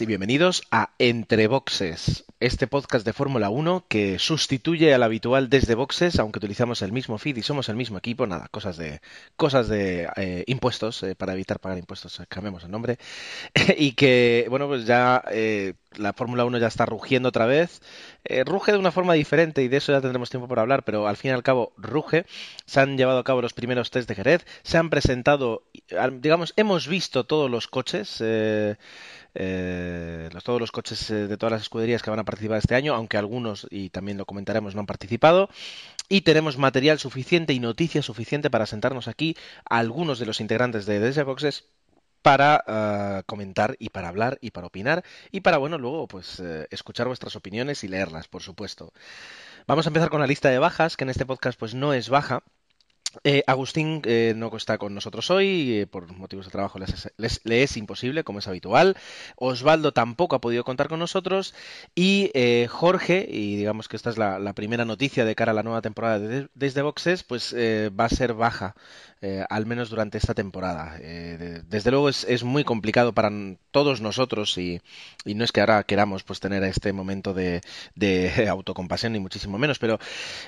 [0.00, 5.74] y bienvenidos a Entre Boxes, este podcast de Fórmula 1 que sustituye al habitual desde
[5.74, 9.00] Boxes, aunque utilizamos el mismo feed y somos el mismo equipo, nada, cosas de
[9.36, 12.98] cosas de eh, impuestos, eh, para evitar pagar impuestos, eh, cambiemos el nombre,
[13.76, 15.22] y que, bueno, pues ya
[15.98, 17.82] la Fórmula 1 ya está rugiendo otra vez,
[18.46, 21.16] ruge de una forma diferente y de eso ya tendremos tiempo para hablar, pero al
[21.16, 22.24] fin y al cabo ruge,
[22.64, 25.64] se han llevado a cabo los primeros test de Jerez, se han presentado,
[26.12, 28.22] digamos, hemos visto todos los coches,
[29.34, 32.94] eh, todos los coches eh, de todas las escuderías que van a participar este año,
[32.94, 35.48] aunque algunos, y también lo comentaremos, no han participado.
[36.08, 41.00] Y tenemos material suficiente y noticias suficiente para sentarnos aquí algunos de los integrantes de
[41.00, 41.64] DS Boxes
[42.22, 46.66] para eh, comentar y para hablar y para opinar y para, bueno, luego pues eh,
[46.70, 48.92] escuchar vuestras opiniones y leerlas, por supuesto.
[49.66, 52.08] Vamos a empezar con la lista de bajas, que en este podcast pues no es
[52.08, 52.42] baja,
[53.24, 57.76] eh, Agustín eh, no está con nosotros hoy, eh, por motivos de trabajo le es
[57.76, 58.96] imposible, como es habitual.
[59.36, 61.54] Osvaldo tampoco ha podido contar con nosotros.
[61.94, 62.30] Y
[62.68, 66.18] Jorge, y digamos que esta es la, primera noticia de cara a la nueva temporada
[66.18, 68.74] de, desde Boxes, pues va a ser baja,
[69.48, 70.98] al menos durante esta temporada.
[70.98, 73.30] desde luego es, muy complicado para
[73.70, 74.80] todos nosotros y,
[75.24, 77.60] no es que ahora queramos pues tener este momento de,
[78.48, 79.98] autocompasión, ni muchísimo menos, pero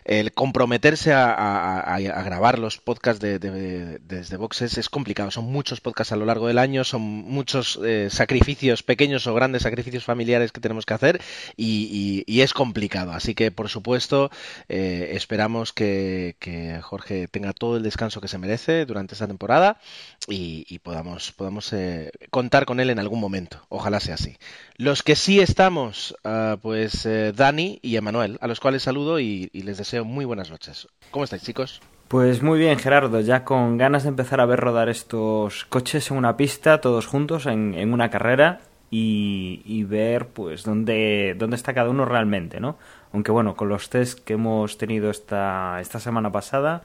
[0.04, 5.30] el comprometerse a grabar los podcasts de, desde Boxes es complicado.
[5.30, 9.62] Son muchos podcasts a lo largo del año, son muchos eh, sacrificios, pequeños o grandes
[9.62, 11.20] sacrificios familiares que tenemos que hacer
[11.56, 13.12] y, es complicado.
[13.12, 14.30] Así que, por supuesto,
[14.68, 16.36] eh, esperamos que,
[16.82, 19.80] Jorge tenga todo el descanso que se merece durante esta temporada
[20.28, 23.64] y, podamos, podamos eh, contar con él en algún momento.
[23.68, 24.36] Ojalá sea así.
[24.76, 29.78] Los que sí estamos, ah, pues Dani y Emanuel, a los cuales saludo y les
[29.78, 30.88] deseo muy buenas noches.
[31.10, 31.80] ¿Cómo estáis, chicos?
[32.14, 36.16] Pues muy bien, Gerardo, ya con ganas de empezar a ver rodar estos coches en
[36.16, 41.90] una pista, todos juntos, en, en una carrera, y, ver pues dónde, dónde está cada
[41.90, 42.78] uno realmente, ¿no?
[43.12, 46.84] Aunque bueno, con los test que hemos tenido esta, esta semana pasada,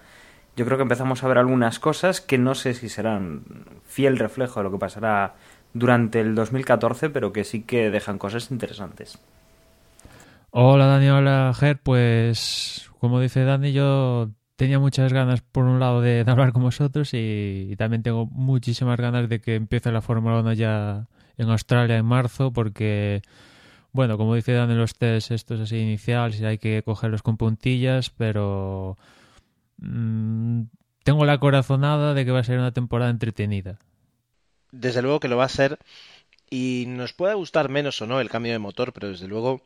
[0.56, 3.44] yo creo que empezamos a ver algunas cosas que no sé si serán
[3.86, 5.36] fiel reflejo de lo que pasará
[5.76, 9.20] durante el 2014, pero que sí que dejan cosas interesantes.
[10.50, 16.02] Hola Dani, hola Ger, pues como dice Dani, yo tenía muchas ganas, por un lado,
[16.02, 20.52] de, hablar con vosotros y, también tengo muchísimas ganas de que empiece la Fórmula 1
[20.52, 23.22] ya en Australia en marzo, porque,
[23.94, 28.10] bueno, como dice Dan en los test estos así iniciales, hay que cogerlos con puntillas,
[28.10, 28.98] pero
[29.78, 30.64] mm,
[31.06, 33.80] tengo la corazonada de que va a ser una temporada entretenida.
[34.74, 35.80] Desde luego que lo va a ser
[36.50, 39.62] y nos puede gustar menos o no el cambio de motor, pero desde luego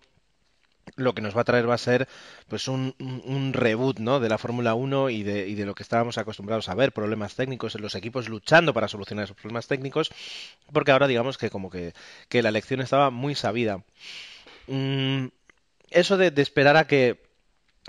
[0.96, 2.08] lo que nos va a traer va a ser
[2.48, 4.20] pues un, un reboot ¿no?
[4.20, 7.36] de la Fórmula 1 y de, y de, lo que estábamos acostumbrados a ver, problemas
[7.36, 10.12] técnicos, los equipos luchando para solucionar esos problemas técnicos,
[10.72, 11.94] porque ahora digamos que como que,
[12.32, 13.84] la lección estaba muy sabida.
[14.68, 15.28] Mm,
[15.92, 17.22] eso de, esperar a que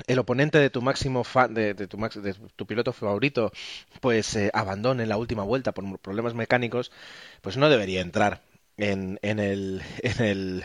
[0.07, 3.53] el oponente de tu máximo fan, de, tu, de tu piloto favorito,
[4.01, 6.93] pues eh, abandone la última vuelta por problemas mecánicos,
[7.41, 8.43] pues no debería entrar
[8.77, 10.65] en, en el, en el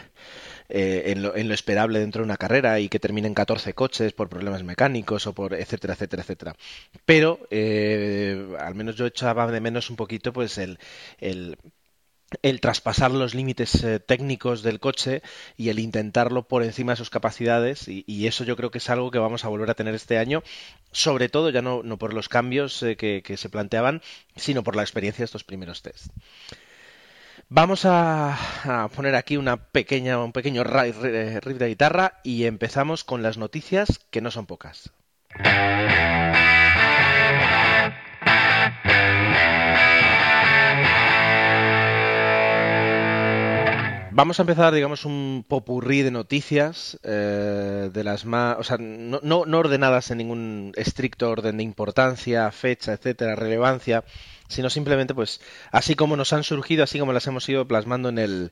[0.70, 4.64] eh, en, lo, esperable dentro de una carrera y que terminen 14 coches por problemas
[4.64, 6.56] mecánicos o por etcétera, etcétera, etcétera.
[7.06, 10.78] Pero eh, al menos yo echaba de menos un poquito pues el,
[12.42, 15.22] el traspasar los límites eh, técnicos del coche
[15.58, 19.10] y el intentarlo por encima de sus capacidades y, eso yo creo que es algo
[19.10, 20.44] que vamos a volver a tener este año
[20.92, 24.02] sobre todo ya no, no por los cambios que, que, se planteaban
[24.36, 26.12] sino por la experiencia de estos primeros test
[27.48, 28.38] Vamos a,
[28.96, 34.22] poner aquí una pequeña, un pequeño riff de guitarra y empezamos con las noticias que
[34.22, 34.92] no son pocas.
[44.20, 49.22] Vamos a empezar, digamos, un popurrí de noticias, eh, de las más, o sea, no,
[49.24, 54.04] no, ordenadas en ningún estricto orden de importancia, fecha, etcétera, relevancia,
[54.50, 55.40] sino simplemente pues
[55.72, 58.52] así como nos han surgido, así como las hemos ido plasmando en el,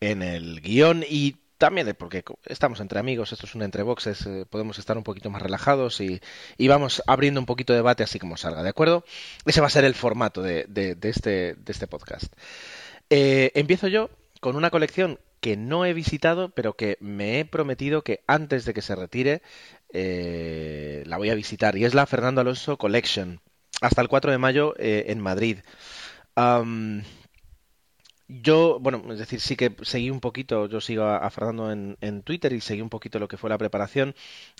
[0.00, 4.46] en el guion y también porque estamos entre amigos, esto es un entre boxes, eh,
[4.48, 6.20] podemos estar un poquito más relajados y,
[6.58, 9.04] y, vamos abriendo un poquito de debate así como salga, ¿de acuerdo?
[9.46, 12.32] Ese va a ser el formato de, de, este, de este podcast.
[13.10, 14.10] Eh, empiezo yo
[14.40, 18.74] con una colección que no he visitado, pero que me he prometido que antes de
[18.74, 19.42] que se retire
[19.92, 23.40] eh, la voy a visitar, y es la Fernando Alonso Collection.
[23.82, 25.58] Hasta el 4 de mayo en Madrid.
[28.40, 32.22] Yo, bueno, es decir, sí que seguí un poquito, yo sigo a, Fernando en, en,
[32.22, 34.14] Twitter y seguí un poquito lo que fue la preparación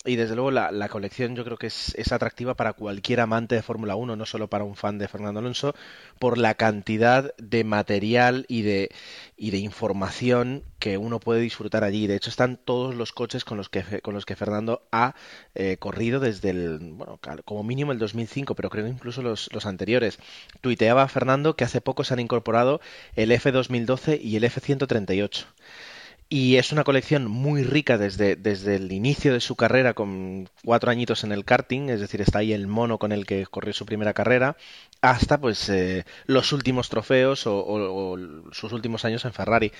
[0.04, 3.54] y desde luego la, la colección yo creo que es, es, atractiva para cualquier amante
[3.54, 5.74] de Fórmula 1, no solo para un fan de Fernando Alonso,
[6.18, 8.90] por la cantidad de material y de,
[9.38, 12.08] y de información que uno puede disfrutar allí.
[12.08, 15.14] De hecho, están todos los coches con los que, con los que Fernando ha
[15.54, 20.18] eh, corrido desde el, bueno, como mínimo el 2005, pero creo incluso los, los anteriores.
[20.60, 22.80] Tuiteaba Fernando que hace poco se han incorporado
[23.14, 25.44] el F2012 y el F138.
[26.34, 30.90] Y es una colección muy rica desde, desde el inicio de su carrera, con cuatro
[30.90, 33.84] añitos en el karting, es decir, está ahí el mono con el que corrió su
[33.84, 34.56] primera carrera,
[35.02, 38.16] hasta pues eh, los últimos trofeos o,
[38.50, 39.72] sus últimos años en Ferrari.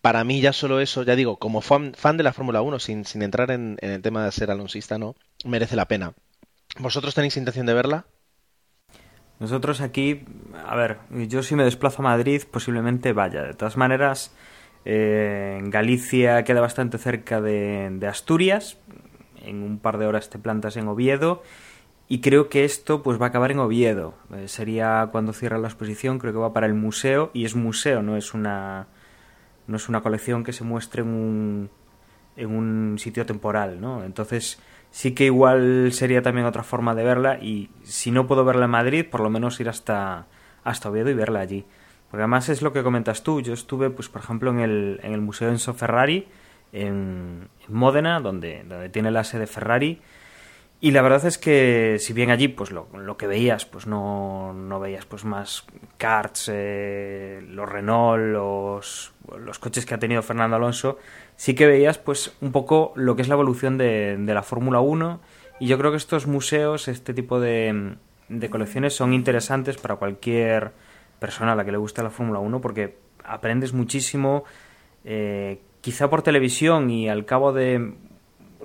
[0.00, 3.04] Para mí ya solo eso, ya digo, como fan, fan de la Fórmula 1, sin,
[3.04, 6.14] sin entrar en, en, el tema de ser alonsista, no, merece la pena.
[6.78, 8.06] ¿Vosotros tenéis intención de verla?
[9.38, 10.24] Nosotros aquí,
[10.66, 13.42] a ver, yo si me desplazo a Madrid posiblemente vaya.
[13.42, 14.32] De todas maneras,
[14.84, 18.78] eh, Galicia queda bastante cerca de, Asturias.
[19.42, 21.42] En un par de horas te plantas en Oviedo.
[22.08, 24.14] Y creo que esto pues va a acabar en Oviedo.
[24.34, 27.30] Eh, sería cuando cierra la exposición, creo que va para el museo.
[27.32, 28.88] Y es museo, no es una,
[29.66, 31.70] no es una colección que se muestre en un,
[32.36, 34.02] en un sitio temporal, ¿no?
[34.04, 34.60] Entonces
[34.90, 37.38] sí que igual sería también otra forma de verla.
[37.40, 40.26] Y si no puedo verla en Madrid, por lo menos ir hasta,
[40.64, 41.64] hasta Oviedo y verla allí.
[42.10, 43.40] Porque además es lo que comentas tú.
[43.40, 46.26] Yo estuve, pues por ejemplo, en el, en el Museo Enzo Ferrari,
[46.72, 50.00] en, Módena, donde, donde tiene la sede Ferrari.
[50.82, 54.54] Y la verdad es que si bien allí pues lo, lo que veías pues no,
[54.54, 55.66] no, veías pues más
[55.98, 60.98] karts, eh, los Renault, los, los coches que ha tenido Fernando Alonso,
[61.36, 65.20] sí que veías pues un poco lo que es la evolución de, la Fórmula 1
[65.60, 67.96] y yo creo que estos museos, este tipo de,
[68.30, 70.72] de colecciones son interesantes para cualquier
[71.20, 74.42] persona a la que le gusta la Fórmula 1 porque aprendes muchísimo,
[75.04, 77.94] eh, quizá por televisión y al cabo de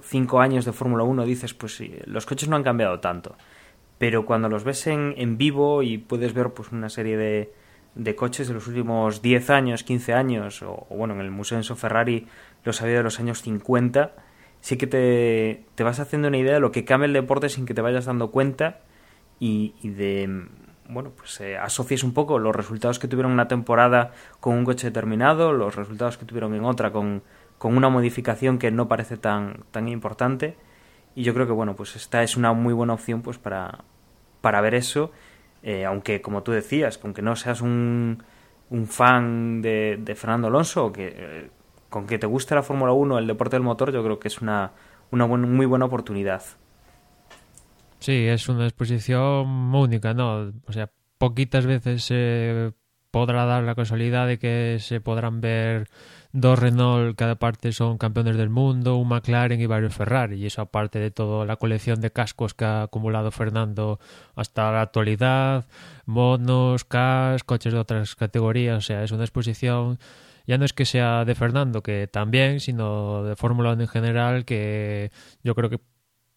[0.02, 3.36] cinco años de Fórmula 1 dices, pues sí, los coches no han cambiado tanto.
[3.98, 7.54] Pero cuando los ves en, en vivo y puedes ver pues una serie de,
[7.96, 11.76] de coches de los últimos 10 años, 15 años, o, bueno, en el Museo Enzo
[11.76, 12.28] Ferrari
[12.64, 14.14] los había de los años 50,
[14.60, 17.66] sí que te, te, vas haciendo una idea de lo que cambia el deporte sin
[17.66, 18.82] que te vayas dando cuenta
[19.40, 20.48] y, y de
[20.88, 24.88] bueno, pues eh, asocies un poco los resultados que tuvieron una temporada con un coche
[24.88, 27.24] determinado, los resultados que tuvieron en otra con,
[27.58, 30.56] con una modificación que no parece tan, tan importante.
[31.16, 33.84] Y yo creo que, bueno, pues esta es una muy buena opción pues para,
[34.42, 35.12] para ver eso,
[35.64, 38.24] eh, aunque, como tú decías, aunque no seas un,
[38.70, 41.50] un fan de, de Fernando Alonso, que, eh,
[41.90, 44.42] con que te guste la Fórmula 1, el deporte del motor, yo creo que es
[44.42, 44.72] una,
[45.12, 46.44] una muy buena oportunidad.
[48.00, 50.54] Sí, es una exposición única, ¿no?
[50.68, 52.74] O sea, poquitas veces se
[53.12, 55.88] podrá dar la casualidad de que se podrán ver
[56.34, 60.36] dos Renault, cada parte son campeones del mundo, un McLaren y varios Ferrari.
[60.36, 64.00] Y eso aparte de toda la colección de cascos que ha acumulado Fernando
[64.36, 65.66] hasta la actualidad,
[66.06, 68.78] monos, cas, coches de otras categorías.
[68.78, 69.98] O sea, es una exposición
[70.48, 74.46] ya no es que sea de Fernando, que también, sino de Fórmula 1 en general,
[74.46, 75.12] que
[75.44, 75.80] yo creo que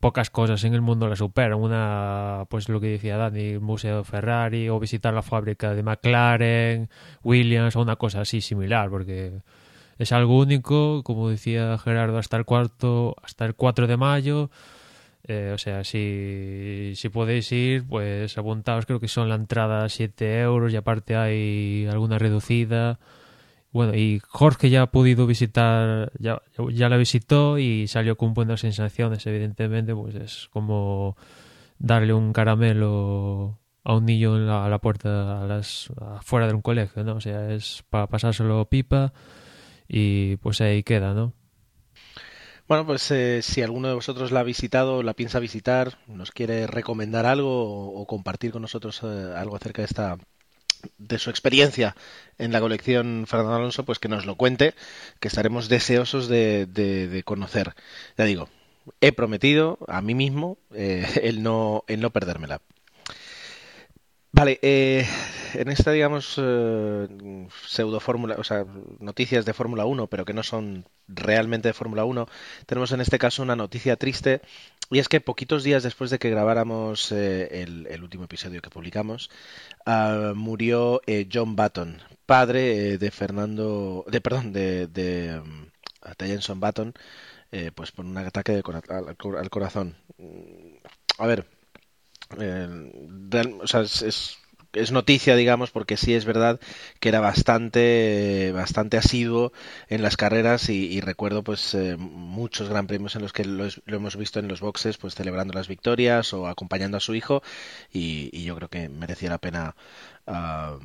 [0.00, 1.58] pocas cosas en el mundo la superan.
[1.58, 6.88] Una, pues lo que decía Dani, Museo Ferrari o visitar la fábrica de McLaren,
[7.22, 9.40] Williams o una cosa así similar, porque
[9.98, 14.50] es algo único, como decía Gerardo, hasta el cuarto, hasta el 4 de mayo.
[15.24, 20.40] Eh, o sea, si, si podéis ir, pues apuntaos, creo que son la entrada 7
[20.40, 22.98] euros y aparte hay alguna reducida.
[23.70, 26.40] Bueno, y Jorge ya ha podido visitar, ya,
[26.72, 31.16] ya la visitó y salió con buenas sensaciones, evidentemente, pues es como
[31.78, 37.04] darle un caramelo a un niño a la puerta, a las, afuera de un colegio,
[37.04, 37.16] ¿no?
[37.16, 39.12] O sea, es para pasárselo pipa
[39.86, 41.34] y pues ahí queda, ¿no?
[42.68, 46.66] Bueno, pues eh, si alguno de vosotros la ha visitado, la piensa visitar, nos quiere
[46.66, 50.18] recomendar algo o, compartir con nosotros eh, algo acerca de esta
[50.98, 51.96] de su experiencia
[52.38, 54.74] en la colección Fernando Alonso, pues que nos lo cuente,
[55.20, 57.74] que estaremos deseosos de, de, conocer.
[58.16, 58.48] Ya digo,
[59.00, 62.60] he prometido a mí mismo eh, el, no, el no perdérmela.
[64.38, 65.04] Vale, eh,
[65.54, 67.08] en esta, digamos, eh,
[67.66, 68.64] pseudo fórmula, o sea,
[69.00, 72.28] noticias de Fórmula 1, pero que no son realmente de Fórmula 1,
[72.64, 74.40] tenemos en este caso una noticia triste,
[74.92, 79.28] y es que poquitos días después de que grabáramos eh, el, último episodio que publicamos,
[79.86, 85.66] ah, murió eh, John Button, padre de Fernando, de perdón, de, de um,
[86.16, 86.94] Jenson Button,
[87.74, 89.96] pues por un ataque de, al, al corazón.
[91.18, 91.57] A ver,
[92.30, 94.38] o sea, es
[94.72, 96.60] es noticia, digamos, porque sí es verdad
[97.00, 99.52] que era bastante, bastante asiduo
[99.88, 104.16] en las carreras y, recuerdo pues eh, muchos gran premios en los que lo, hemos
[104.16, 107.42] visto en los boxes, pues celebrando las victorias o acompañando a su hijo
[107.92, 109.74] y, yo creo que merecía la pena
[110.26, 110.78] ah,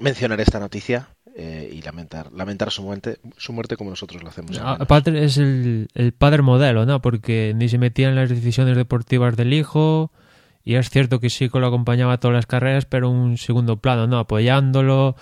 [0.00, 4.58] mencionar esta noticia eh, y lamentar lamentar su muerte su muerte como nosotros lo hacemos.
[4.58, 7.00] Aparte es el, el padre modelo, ¿no?
[7.00, 10.10] Porque ni se metía en las decisiones deportivas del hijo
[10.66, 14.08] y es cierto que que lo acompañaba a todas las carreras, pero un segundo plano,
[14.08, 14.18] ¿no?
[14.18, 15.14] Apoyándolo,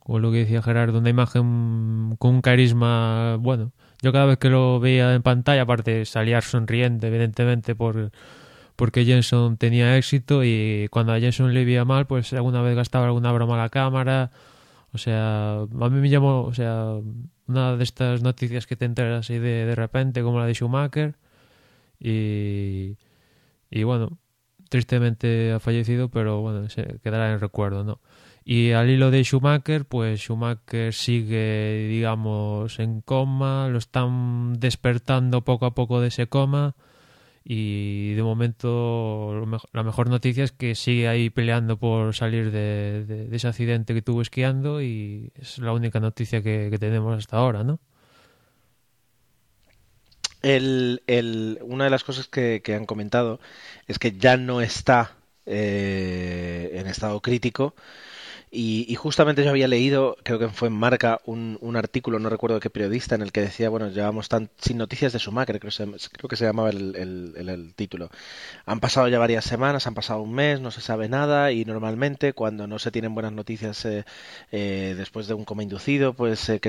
[0.00, 3.72] o lo que decía Gerardo, una imagen con un carisma, bueno,
[4.02, 8.12] yo cada vez que lo veía en pantalla, aparte salía sonriente, evidentemente, por
[8.76, 13.06] porque Jenson tenía éxito y cuando a Jenson le veía mal, pues alguna vez gastaba
[13.06, 14.30] alguna broma a la cámara.
[14.92, 16.96] O sea, a mí me llamó, o sea,
[17.46, 21.16] una de estas noticias que te enteras así de, de repente, como la de Schumacher.
[22.00, 22.98] Y,
[23.70, 24.18] y bueno,
[24.72, 28.00] tristemente ha fallecido, pero bueno, se quedará en recuerdo, ¿no?
[28.42, 35.66] Y al hilo de Schumacher, pues Schumacher sigue, digamos, en coma, lo están despertando poco
[35.66, 36.74] a poco de ese coma
[37.44, 43.48] y de momento la mejor noticia es que sigue ahí peleando por salir de, ese
[43.48, 47.78] accidente que tuvo esquiando y es la única noticia que tenemos hasta ahora, ¿no?
[50.42, 53.40] El, el, una de las cosas que, han comentado
[53.86, 57.74] es que ya no está eh, en estado crítico
[58.54, 62.60] y, justamente yo había leído, creo que fue en Marca, un, un, artículo, no recuerdo
[62.60, 66.28] qué periodista, en el que decía, bueno, llevamos tan, sin noticias de Schumacher, creo, creo
[66.28, 68.10] que se llamaba el, el, título.
[68.66, 72.34] Han pasado ya varias semanas, han pasado un mes, no se sabe nada y normalmente
[72.34, 74.04] cuando no se tienen buenas noticias eh,
[74.50, 76.60] eh, después de un coma inducido, pues eh,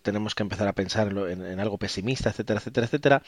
[0.00, 3.22] tenemos que empezar a pensar en, en algo pesimista, etcétera, etcétera, etcétera.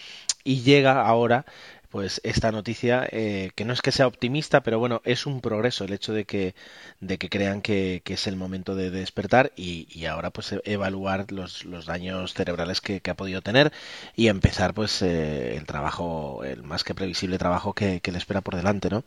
[0.44, 1.46] Y llega ahora
[1.94, 5.84] pues esta noticia, eh, que no es que sea optimista, pero bueno, es un progreso
[5.84, 6.56] el hecho de que,
[6.98, 11.64] de que crean que, es el momento de despertar y, ahora pues e, evaluar los,
[11.64, 13.72] los daños cerebrales que, ha podido tener
[14.16, 18.56] y empezar pues eh, el trabajo, el más que previsible trabajo que, le espera por
[18.56, 19.04] delante, ¿no?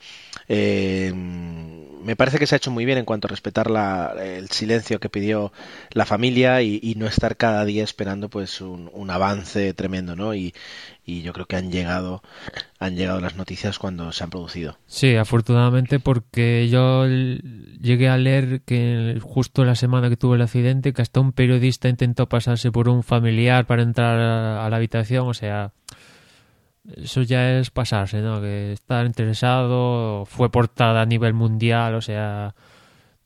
[0.47, 4.49] Eh, me parece que se ha hecho muy bien en cuanto a respetar la, el
[4.49, 5.51] silencio que pidió
[5.91, 10.33] la familia y, no estar cada día esperando pues un, un avance tremendo, ¿no?
[10.33, 10.53] Y,
[11.07, 12.21] y yo creo que han llegado
[12.79, 14.77] han llegado las noticias cuando se han producido.
[14.85, 20.93] Sí, afortunadamente porque yo llegué a leer que justo la semana que tuve el accidente
[20.93, 25.33] que hasta un periodista intentó pasarse por un familiar para entrar a la habitación, o
[25.33, 25.71] sea,
[26.95, 28.41] eso ya es pasarse, ¿no?
[28.41, 32.53] Que estar interesado, fue portada a nivel mundial, o sea,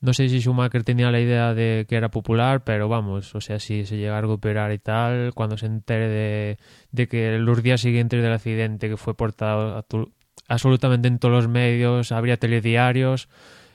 [0.02, 3.60] no sé si Schumacher tenía la idea de que era popular, pero vamos, o sea,
[3.60, 6.58] si se llega a recuperar y tal, cuando se entere
[6.90, 9.86] de, que los días siguientes del accidente, que fue portado
[10.48, 13.28] absolutamente en todos los medios, habría telediarios,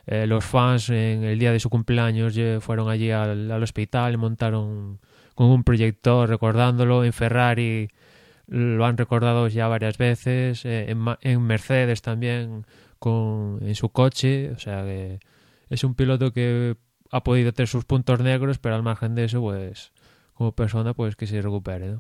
[0.05, 5.00] eh, los fans en el día de su cumpleaños fueron allí al, hospital y montaron
[5.34, 7.88] con un proyector recordándolo, en Ferrari
[8.48, 12.65] lo han recordado ya varias veces, eh, en, en Mercedes también
[13.00, 15.19] con, en su coche, o sea que
[15.69, 16.75] es un piloto que
[17.12, 19.91] ha podido tener sus puntos negros, pero al margen de eso, pues
[20.33, 21.97] como persona, pues que se recupere.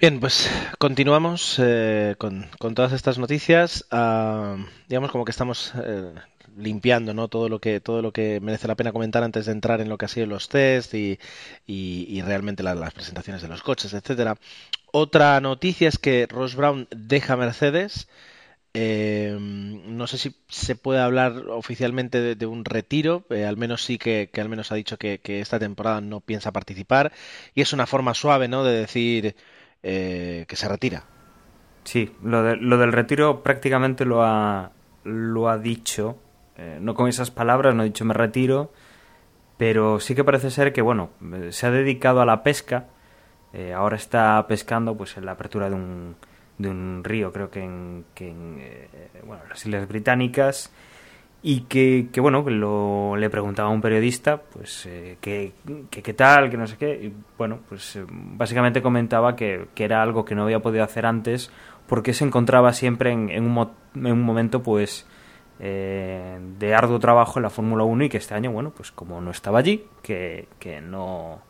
[0.00, 3.86] Bien, pues continuamos eh, con, todas estas noticias.
[3.90, 4.56] Ah,
[4.88, 6.14] digamos como que estamos eh,
[6.56, 7.28] limpiando ¿no?
[7.28, 9.98] todo lo que todo lo que merece la pena comentar antes de entrar en lo
[9.98, 11.18] que ha sido los test y,
[11.66, 14.36] y, realmente las presentaciones de los coches, etcétera.
[14.92, 18.08] Otra noticia es que Ross Brown deja Mercedes.
[18.72, 23.98] Eh, no sé si se puede hablar oficialmente de, un retiro, eh, al menos sí
[23.98, 27.12] que, al menos ha dicho que, esta temporada no piensa participar
[27.54, 28.62] y es una forma suave, ¿no?
[28.62, 29.34] De decir
[29.82, 31.04] eh, que se retira.
[31.82, 34.70] Sí, lo, lo, del retiro prácticamente lo ha,
[35.02, 36.18] lo ha dicho,
[36.56, 38.72] eh, no con esas palabras, no ha dicho me retiro,
[39.56, 41.10] pero sí que parece ser que, bueno,
[41.50, 42.86] se ha dedicado a la pesca,
[43.74, 46.16] ahora está pescando pues en la apertura de un
[46.60, 48.88] de un río, creo que en, que en eh,
[49.24, 50.72] bueno, las Islas Británicas,
[51.42, 55.52] y que, que bueno, lo, le preguntaba a un periodista, pues, eh, que,
[55.90, 60.02] qué tal, que no sé qué, y bueno, pues eh, básicamente comentaba que, que, era
[60.02, 61.50] algo que no había podido hacer antes
[61.86, 65.06] porque se encontraba siempre en, en, un, en un, momento, pues,
[65.58, 69.30] de arduo trabajo en la Fórmula 1 y que este año, bueno, pues como no
[69.30, 71.42] estaba allí, que, que no,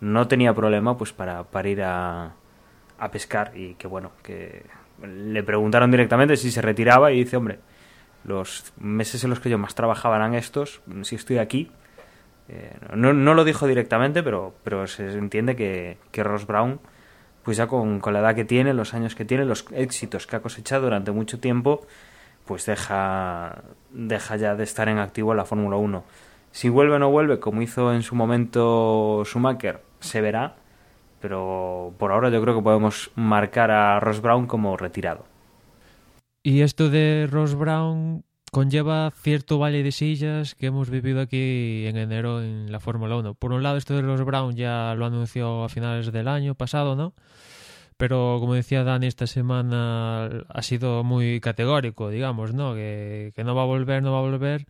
[0.00, 2.34] no tenía problema, pues, para, para ir a
[2.98, 4.64] a pescar y que bueno, que
[5.02, 7.60] le preguntaron directamente si se retiraba y dice, hombre,
[8.24, 11.70] los meses en los que yo más trabajaba eran estos, si estoy aquí.
[12.48, 16.80] Eh, no, no, lo dijo directamente, pero, pero se entiende que, que Ross Brown,
[17.42, 20.36] pues ya con, con, la edad que tiene, los años que tiene, los éxitos que
[20.36, 21.86] ha cosechado durante mucho tiempo,
[22.46, 26.04] pues deja, deja ya de estar en activo en la Fórmula 1.
[26.50, 30.56] Si vuelve o no vuelve, como hizo en su momento Schumacher, se verá,
[31.20, 35.24] pero por ahora yo creo que podemos marcar a Ross Brown como retirado.
[36.42, 41.96] Y esto de Ross Brown conlleva cierto valle de sillas que hemos vivido aquí en
[41.96, 43.34] enero en la Fórmula 1.
[43.34, 46.96] Por un lado, esto de Ross Brown ya lo anunció a finales del año pasado,
[46.96, 47.14] ¿no?
[47.96, 52.74] Pero como decía Dani, esta semana ha sido muy categórico, digamos, ¿no?
[52.74, 54.66] Que, que no va a volver, no va a volver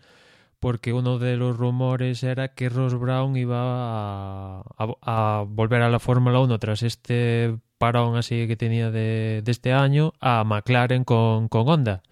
[0.60, 6.40] porque uno de los rumores era que Ross Brown iba a, volver a la Fórmula
[6.40, 12.02] 1 tras este parón así que tenía de, este año a McLaren con, con Honda.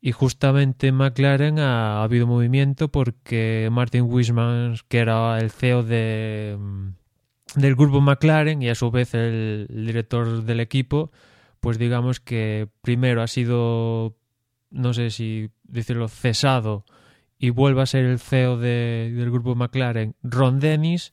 [0.00, 6.58] Y justamente en McLaren ha, habido movimiento porque Martin Wisman, que era el CEO de,
[7.56, 11.10] del grupo McLaren y a su vez el director del equipo,
[11.60, 14.18] pues digamos que primero ha sido,
[14.70, 16.84] no sé si decirlo, cesado
[17.44, 21.12] y vuelve a ser el CEO del grupo McLaren Ron Dennis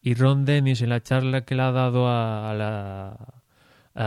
[0.00, 3.42] y Ron Dennis en la charla que le ha dado a, la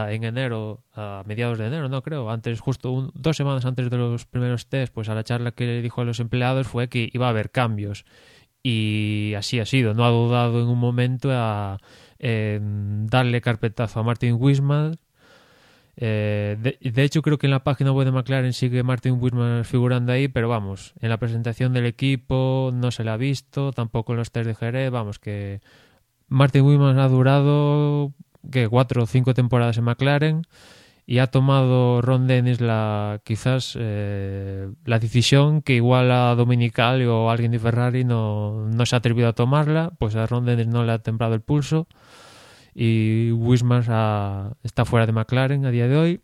[0.09, 4.25] en enero a mediados de enero no creo antes justo dos semanas antes de los
[4.25, 7.27] primeros test pues a la charla que le dijo a los empleados fue que iba
[7.27, 8.05] a haber cambios.
[8.63, 11.79] Y así ha sido no ha dudado en un momento a
[12.17, 14.96] darle carpetazo a Martin Wisman
[16.00, 20.12] eh, de, hecho, creo que en la página web de McLaren sigue Martin Wisman figurando
[20.12, 24.20] ahí, pero vamos, en la presentación del equipo no se le ha visto, tampoco en
[24.20, 25.60] los test de Jerez, vamos, que
[26.27, 28.14] Martin Wisman ha durado
[28.51, 30.44] que cuatro o cinco temporadas en McLaren
[31.07, 37.31] y ha tomado Ron Dennis la quizás eh, la decisión que igual a Dominical o
[37.31, 40.83] alguien de Ferrari no, no se ha atrevido a tomarla, pues a Ron Dennis no
[40.83, 41.88] le ha temblado el pulso
[42.79, 46.22] y Wisman está fuera de McLaren a día de hoy.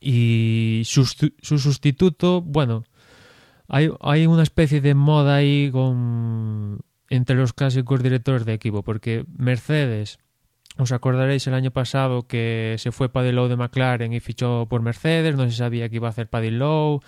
[0.00, 2.84] Y su, sustituto, bueno,
[3.68, 9.24] hay, hay, una especie de moda ahí con, entre los clásicos directores de equipo, porque
[9.34, 10.18] Mercedes,
[10.76, 14.82] os acordaréis el año pasado que se fue Paddy Lowe de McLaren y fichó por
[14.82, 17.00] Mercedes, no se sabía que iba a hacer Paddy Lowe,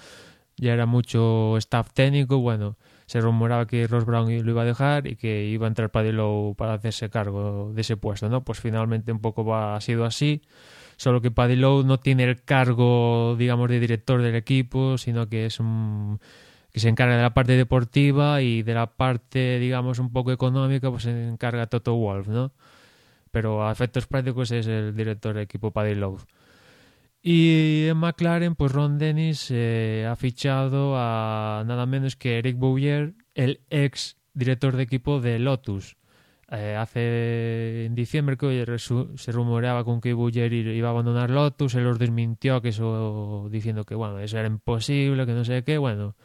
[0.56, 5.06] ya era mucho staff técnico, bueno, se rumoraba que Ross Brown lo iba a dejar
[5.06, 8.42] y que iba a entrar Paddy Lowe para hacerse cargo de ese puesto, ¿no?
[8.44, 10.42] Pues finalmente un poco va, ha sido así,
[10.96, 15.46] solo que Paddy Lowe no tiene el cargo, digamos, de director del equipo, sino que
[15.46, 16.18] es un
[16.72, 20.90] que se encarga de la parte deportiva y de la parte, digamos, un poco económica,
[20.90, 22.50] pues se encarga Toto Wolf, ¿no?
[23.30, 26.18] Pero a efectos prácticos es el director del equipo Paddy Lowe.
[27.26, 33.14] Y en McLaren, pues Ron Dennis eh, ha fichado a nada menos que Eric Bouyer,
[33.34, 35.96] el ex director de equipo de Lotus.
[36.50, 41.84] Eh, hace en diciembre que se rumoreaba con que Bouyer iba a abandonar Lotus, él
[41.84, 46.16] los desmintió que eso diciendo que bueno, eso era imposible, que no sé qué, bueno,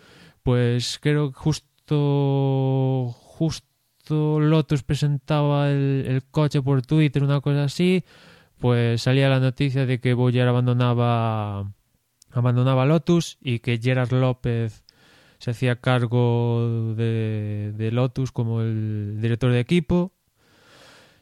[0.44, 8.04] pues creo que justo justo Lotus presentaba el coche por Twitter, una cosa así,
[8.60, 11.72] pues salía la noticia de que Boyer abandonaba
[12.32, 14.84] abandonaba Lotus y que Gerard López
[15.40, 20.14] se hacía cargo de, Lotus como el director de equipo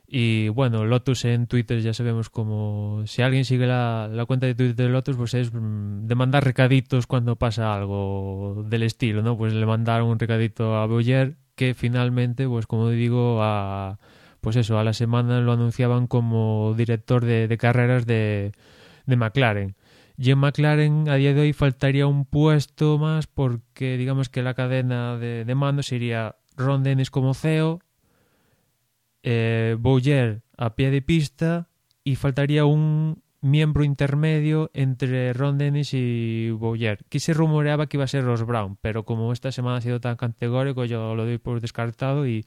[0.08, 4.56] y bueno, Lotus en Twitter ya sabemos como si alguien sigue la, la, cuenta de
[4.56, 9.38] Twitter de Lotus, pues es mm, de mandar recaditos cuando pasa algo del estilo, ¿no?
[9.38, 14.00] Pues le mandaron un recadito a Boyer que finalmente, pues como digo, a,
[14.48, 18.54] pues eso, a la semana lo anunciaban como director de, carreras de,
[19.06, 19.76] McLaren.
[20.18, 24.54] Y en McLaren a día de hoy faltaría un puesto más porque digamos que la
[24.54, 27.82] cadena de, de mando sería Ron Dennis como CEO,
[29.22, 29.76] eh,
[30.58, 31.68] a pie de pista
[32.06, 37.00] y faltaría un miembro intermedio entre Ron Dennis y Bowyer.
[37.10, 40.00] Que se rumoreaba que iba a ser Ross Brown, pero como esta semana ha sido
[40.00, 42.46] tan categórico yo lo doy por descartado y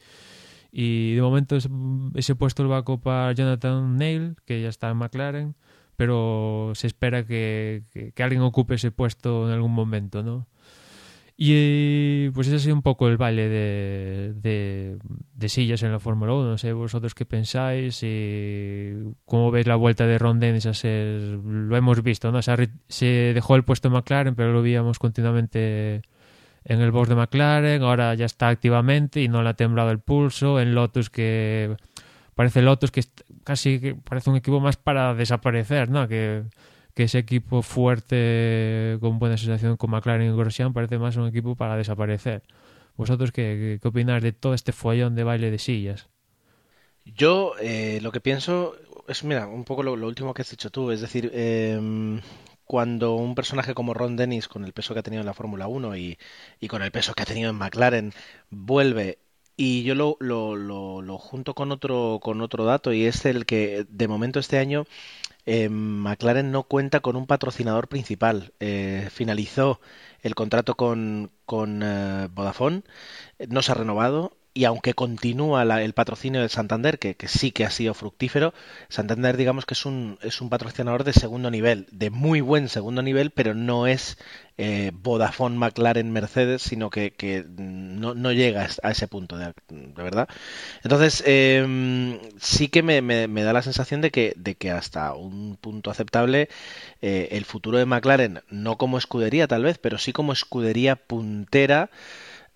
[0.72, 4.98] y de momento ese puesto lo va a ocupar Jonathan Neil, que ya está en
[4.98, 5.54] McLaren,
[5.96, 10.46] pero se espera que, que, alguien ocupe ese puesto en algún momento, ¿no?
[11.36, 14.98] Y pues ese ha sido un poco el baile de, de,
[15.34, 16.50] de sillas en la Fórmula 1.
[16.50, 18.92] No sé vosotros qué pensáis y
[19.24, 21.18] cómo veis la vuelta de Ron Dennis a ser...
[21.20, 22.40] Lo hemos visto, ¿no?
[22.42, 26.02] Se dejó el puesto en McLaren, pero lo veíamos continuamente
[26.64, 29.98] en el box de McLaren, ahora ya está activamente y no le ha temblado el
[29.98, 31.76] pulso, en Lotus que
[32.34, 33.02] parece Lotus que
[33.44, 36.08] casi que parece un equipo más para desaparecer, ¿no?
[36.08, 36.44] Que,
[36.96, 41.74] ese equipo fuerte con buena sensación con McLaren y Grosjean parece más un equipo para
[41.74, 42.42] desaparecer.
[42.94, 46.10] ¿Vosotros qué, qué opináis de todo este follón de baile de sillas?
[47.06, 48.76] Yo eh, lo que pienso
[49.08, 52.20] es, mira, un poco lo, último que has dicho tú, es decir, eh,
[52.70, 55.66] cuando un personaje como Ron Dennis, con el peso que ha tenido en la Fórmula
[55.66, 56.18] 1 y,
[56.60, 58.12] y con el peso que ha tenido en McLaren,
[58.48, 59.18] vuelve
[59.56, 63.44] y yo lo, lo, lo, lo, junto con otro, con otro dato y es el
[63.44, 64.84] que de momento este año
[65.46, 68.52] eh, McLaren no cuenta con un patrocinador principal.
[68.60, 69.80] Eh, finalizó
[70.22, 72.84] el contrato con, con eh, Vodafone,
[73.48, 77.64] no se ha renovado y aunque continúa la, el patrocinio de Santander, que, sí que
[77.64, 78.52] ha sido fructífero,
[78.88, 83.02] Santander digamos que es un, es un patrocinador de segundo nivel, de muy buen segundo
[83.02, 84.18] nivel, pero no es
[84.58, 90.02] eh, Vodafone, McLaren, Mercedes, sino que, que no, no, llega a ese punto, de, de
[90.02, 90.28] verdad.
[90.82, 95.14] Entonces, eh, sí que me, me, me, da la sensación de que, de que hasta
[95.14, 96.48] un punto aceptable
[97.00, 101.90] eh, el futuro de McLaren, no como escudería tal vez, pero sí como escudería puntera,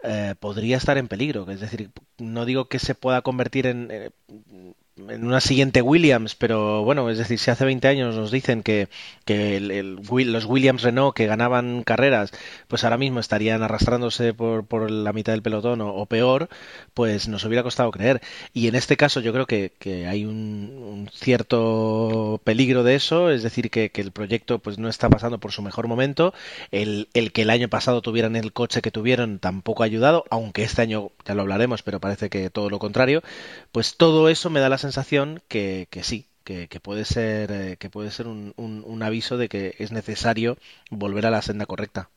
[0.05, 1.51] eh, podría estar en peligro.
[1.51, 4.11] Es decir, no digo que se pueda convertir en, eh,
[4.97, 8.89] en una siguiente Williams, pero bueno, es decir, si hace 20 años nos dicen que,
[9.25, 12.31] que el, los Williams Renault que ganaban carreras,
[12.69, 16.49] pues ahora mismo estarían arrastrándose por, por la mitad del pelotón o, o, peor,
[16.95, 18.21] pues nos hubiera costado creer.
[18.53, 23.31] Y en este caso yo creo que, que hay un, un, cierto peligro de eso,
[23.31, 26.35] es decir, que, que, el proyecto pues no está pasando por su mejor momento,
[26.71, 30.63] el, el que el año pasado tuvieran el coche que tuvieron tampoco ha ayudado, aunque
[30.63, 33.23] este año ya lo hablaremos, pero parece que todo lo contrario,
[33.73, 37.77] pues todo eso me da la sensación que, que sí, que, que, puede ser, eh,
[37.79, 40.59] que puede ser un, un, aviso de que es necesario
[40.91, 42.11] volver a la senda correcta.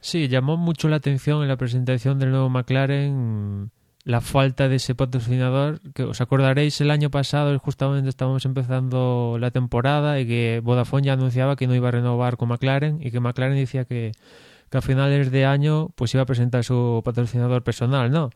[0.00, 3.70] Sí, llamó mucho la atención en la presentación del nuevo McLaren
[4.04, 9.50] la falta de ese patrocinador, que os acordaréis el año pasado justamente estábamos empezando la
[9.50, 13.20] temporada y que Vodafone ya anunciaba que no iba a renovar con McLaren y que
[13.20, 14.12] McLaren decía que,
[14.70, 18.30] que a finales de año pues iba a presentar su patrocinador personal, ¿no?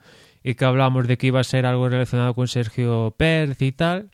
[0.44, 4.10] Y que hablamos de que iba a ser algo relacionado con Sergio Pérez y tal.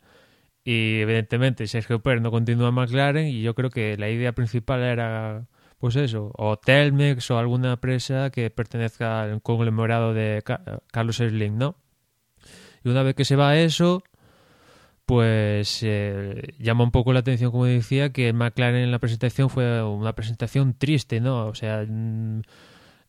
[0.63, 4.81] Y evidentemente Sergio Pérez no continúa en McLaren y yo creo que la idea principal
[4.81, 10.41] era, pues eso, o Telmex o alguna empresa que pertenezca al conglomerado de
[10.91, 11.75] Carlos Slim, ¿no?
[12.83, 14.03] Y una vez que se va a eso,
[15.05, 19.83] pues eh, llama un poco la atención, como decía, que McLaren en la presentación fue
[19.83, 21.47] una presentación triste, ¿no?
[21.47, 21.85] O sea,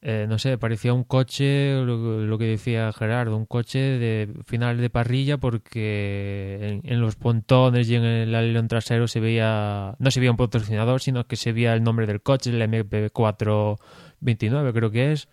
[0.05, 4.79] eh, no sé, parecía un coche, lo, lo, que decía Gerardo, un coche de final
[4.79, 10.11] de parrilla porque en, en los pontones y en el alerón trasero se veía, no
[10.11, 14.91] se veía un patrocinador, sino que se veía el nombre del coche, el MP429 creo
[14.91, 15.29] que es,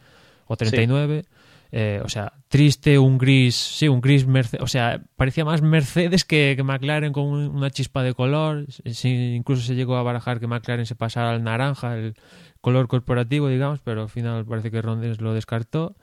[0.46, 1.24] o 39.
[1.24, 1.30] Sí.
[1.72, 6.26] Eh, o sea, triste, un gris, sí, un gris, Mercedes, o sea, parecía más Mercedes
[6.26, 10.48] que, que McLaren con una chispa de color, sí, incluso se llegó a barajar que
[10.48, 12.16] McLaren se pasara al naranja, el,
[12.62, 15.96] color corporativo, digamos, pero al final parece que Rondes lo descartó.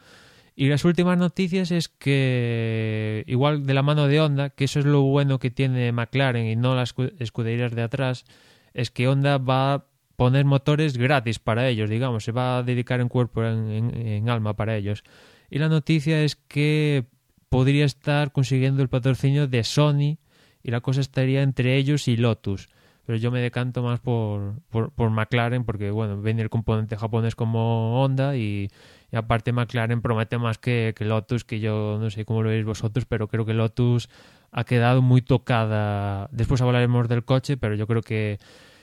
[0.55, 4.87] Y las últimas noticias es que, igual de la mano de Honda, que eso es
[4.87, 8.25] lo bueno que tiene McLaren y no las escuderías de atrás,
[8.73, 9.85] es que Honda va a
[10.17, 14.77] poner motores gratis para ellos, digamos, se va a dedicar en cuerpo, en alma para
[14.77, 15.05] ellos.
[15.51, 17.05] Y la noticia es que
[17.49, 20.19] podría estar consiguiendo el patrocinio de Sony
[20.63, 22.69] y la cosa estaría entre ellos y Lotus
[23.07, 28.03] pero yo me decanto más por, por, McLaren porque, bueno, viene el componente japonés como
[28.03, 28.69] Honda y,
[29.13, 32.65] y, aparte McLaren promete más que, que Lotus, que yo no sé cómo lo veis
[32.65, 34.11] vosotros, pero creo que Lotus
[34.51, 36.29] ha quedado muy tocada.
[36.33, 38.39] Después hablaremos del coche, pero yo creo que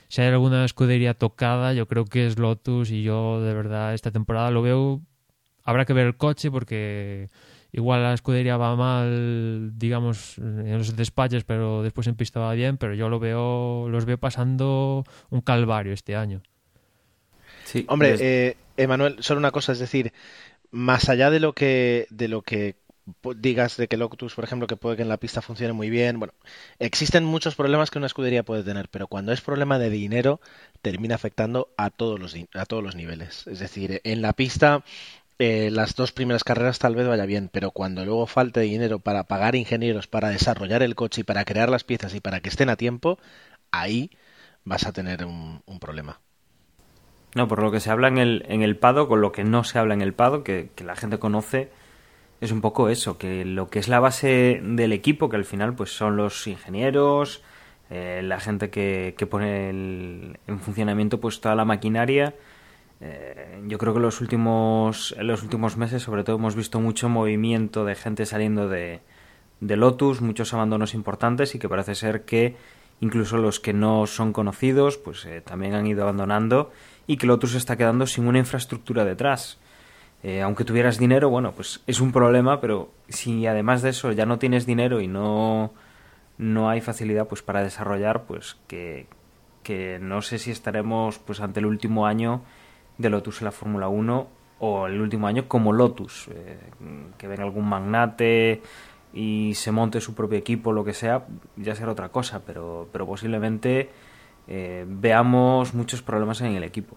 [0.08, 4.10] si hay alguna escudería tocada, yo creo que es Lotus y yo de verdad esta
[4.10, 5.02] temporada lo veo.
[5.64, 7.28] Habrá que ver el coche porque
[7.72, 12.76] igual la escudería va mal, digamos, en los despachos, pero después en pista va bien,
[12.76, 16.42] pero yo lo veo, los veo pasando un calvario este año.
[17.64, 20.12] Sí, Hombre, eh, Emanuel, solo una cosa, es decir,
[20.70, 22.76] más allá de lo que, de lo que
[23.36, 26.18] digas de que Lotus, por ejemplo, que puede que en la pista funcione muy bien.
[26.18, 26.32] Bueno,
[26.78, 30.40] existen muchos problemas que una escudería puede tener, pero cuando es problema de dinero,
[30.80, 33.46] termina afectando a todos los, a todos los niveles.
[33.46, 34.84] Es decir, en la pista
[35.38, 39.24] eh, las dos primeras carreras tal vez vaya bien, pero cuando luego falte dinero para
[39.24, 42.70] pagar ingenieros, para desarrollar el coche y para crear las piezas y para que estén
[42.70, 43.18] a tiempo,
[43.72, 44.10] ahí
[44.64, 46.20] vas a tener un, problema.
[47.34, 49.64] No, por lo que se habla en el, en el Pado, con lo que no
[49.64, 51.68] se habla en el Pado, que, que, la gente conoce,
[52.40, 55.74] es un poco eso, que lo que es la base del equipo, que al final
[55.74, 57.42] pues son los ingenieros,
[57.90, 62.34] eh, la gente que, que pone el, en funcionamiento pues toda la maquinaria,
[63.06, 67.10] eh, yo creo que los últimos, en los últimos meses, sobre todo, hemos visto mucho
[67.10, 69.02] movimiento de gente saliendo de,
[69.60, 72.56] Lotus, muchos abandonos importantes y que parece ser que
[73.00, 76.72] incluso los que no son conocidos, pues eh, también han ido abandonando
[77.06, 79.58] y que Lotus está quedando sin una infraestructura detrás.
[80.22, 84.24] Eh, aunque tuvieras dinero, bueno, pues es un problema, pero si además de eso ya
[84.24, 85.74] no tienes dinero y no,
[86.38, 89.06] no hay facilidad pues para desarrollar, pues que,
[89.62, 92.42] que no sé si estaremos pues ante el último año
[92.98, 94.28] de Lotus en la Fórmula 1
[94.60, 96.58] o el último año como Lotus, eh,
[97.18, 98.62] que venga algún magnate
[99.12, 101.26] y se monte su propio equipo, lo que sea,
[101.56, 103.90] ya será otra cosa, pero, pero posiblemente
[104.48, 106.96] eh, veamos muchos problemas en el equipo.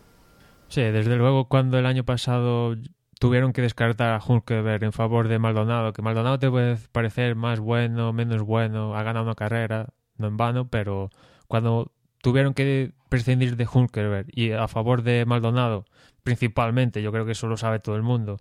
[0.68, 2.76] Sí, desde luego cuando el año pasado
[3.20, 7.60] tuvieron que descartar a Hulkeberg en favor de Maldonado, que Maldonado te puede parecer más
[7.60, 11.10] bueno, menos bueno, ha ganado una carrera, no en vano, pero
[11.48, 15.86] cuando tuvieron que prescindir de Hulkeberg y a favor de Maldonado,
[16.24, 18.38] principalmente, yo creo que eso lo sabe todo el mundo,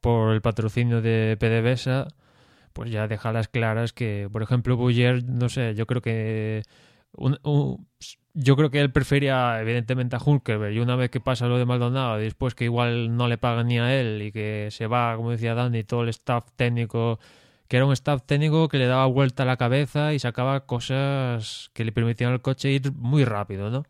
[0.00, 2.08] por el patrocinio de PDVSA,
[2.72, 6.62] pues ya deja las claras que, por ejemplo, Buller, no sé, yo creo que
[8.34, 11.66] yo creo que él prefería evidentemente a Hulkerberg y una vez que pasa lo de
[11.66, 15.32] Maldonado después que igual no le pagan ni a él y que se va, como
[15.32, 17.18] decía Danny, todo el staff técnico,
[17.70, 21.70] que era un staff técnico que le daba vuelta a la cabeza y sacaba cosas
[21.72, 23.84] que le permitían al coche ir muy rápido, ¿no?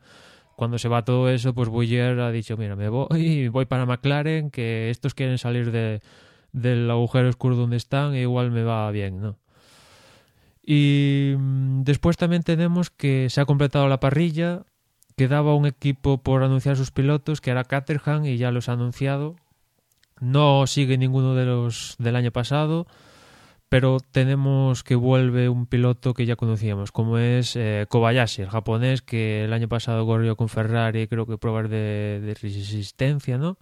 [0.54, 4.50] Cuando se va todo eso, pues Buyer ha dicho, mira, me voy, voy para McLaren,
[4.50, 6.02] que estos quieren salir de,
[6.52, 9.38] del agujero oscuro donde están e igual me va bien, ¿no?
[10.62, 14.66] Y mm, después también tenemos que se ha completado la parrilla,
[15.16, 19.36] quedaba un equipo por anunciar sus pilotos, que era Caterham, y ya los ha anunciado.
[20.20, 22.86] No sigue ninguno de los del año pasado,
[23.70, 29.00] pero tenemos que vuelve un piloto que ya conocíamos, como es eh, Kobayashi, el japonés
[29.00, 33.58] que el año pasado corrió con Ferrari, creo que pruebas de, resistencia, ¿no?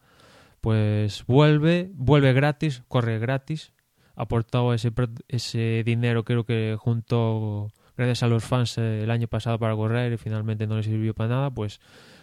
[0.62, 3.74] Pues vuelve, vuelve gratis, corre gratis,
[4.16, 4.90] aportado ese,
[5.28, 10.14] ese dinero, creo que junto, gracias a los fans eh, el año pasado para correr
[10.14, 11.80] y finalmente no le sirvió para nada, pues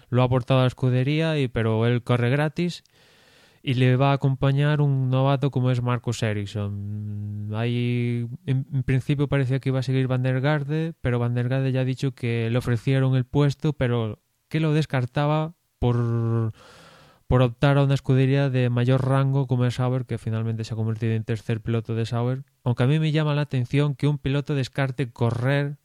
[0.09, 2.83] lo ha aportado a la escudería, y, pero él corre gratis
[3.67, 7.49] y le va a acompañar un novato como es Marcus Ericsson.
[7.55, 11.71] Ahí, en, principio parecía que iba a seguir Van der Garde, pero Van der Garde
[11.71, 16.53] ya ha dicho que le ofrecieron el puesto, pero que lo descartaba por
[17.25, 20.77] por optar a una escudería de mayor rango como es Sauber, que finalmente se ha
[20.77, 22.43] convertido en tercer piloto de Sauber.
[22.63, 25.77] Aunque a mí me llama la atención que un piloto descarte correr,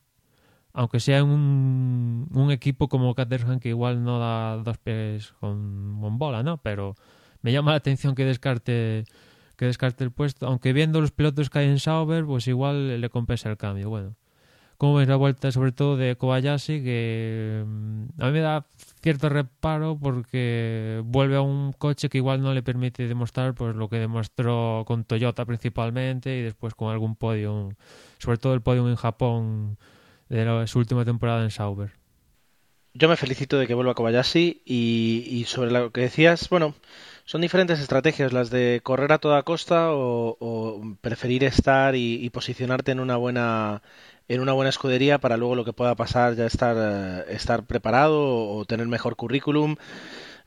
[0.75, 6.19] aunque sea un, un equipo como Caterham, que igual no da dos pies con, con,
[6.19, 6.59] bola, ¿no?
[6.59, 6.95] Pero
[7.43, 9.05] me llama la atención que descarte
[9.61, 13.11] que descarte el puesto, aunque viendo los pilotos que hay en Sauber, pues igual le
[13.11, 13.91] compensa el cambio.
[13.91, 14.17] Bueno,
[14.79, 18.65] como ves la vuelta sobre todo de Kobayashi, que mm, a mí me da
[19.03, 23.91] cierto reparo porque vuelve a un coche que igual no le permite demostrar pues lo
[23.91, 27.69] que demostró con Toyota principalmente y después con algún podio,
[28.17, 29.77] sobre todo el podio en Japón
[30.31, 31.91] de su última temporada en Sauber.
[32.95, 36.75] Yo me felicito de que vuelva Kobayashi y sobre lo que decías, bueno,
[37.31, 42.91] son diferentes estrategias las de correr a toda costa o, preferir estar y, y posicionarte
[42.91, 43.83] en una buena
[44.27, 48.19] en una buena escudería para luego lo que pueda pasar ya estar, eh, estar preparado
[48.49, 49.77] o, tener mejor currículum.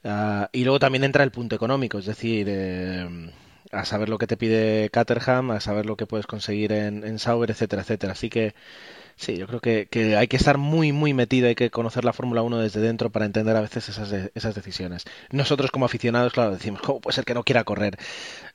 [0.03, 3.31] Uh, y luego también entra el punto económico, es decir, eh,
[3.71, 7.17] a saber lo que te pide Caterham, a saber lo que puedes conseguir en, en
[7.17, 8.11] Sauber, etcétera, etcétera.
[8.11, 8.55] Así que
[9.15, 12.41] sí, yo creo que, hay que estar muy, muy metido, hay que conocer la Fórmula
[12.41, 15.05] 1 desde dentro para entender a veces esas, de, esas decisiones.
[15.31, 17.97] Nosotros como aficionados, claro, decimos, ¿cómo puede ser que no quiera correr?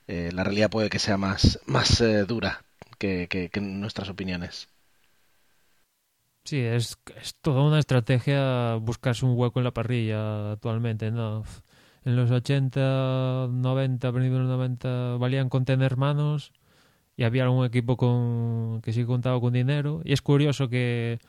[0.07, 2.63] Eh, la realidad puede que sea más, más eh, dura
[2.97, 4.69] que, que, que nuestras opiniones.
[6.45, 11.43] Sí, es, es toda una estrategia buscarse un hueco en la parrilla actualmente, ¿no?
[12.05, 16.53] En los 80, 90, principios de los 90 valían con tener manos
[17.19, 20.01] y había un equipo con que sí contaba con dinero.
[20.05, 21.19] Y es curioso que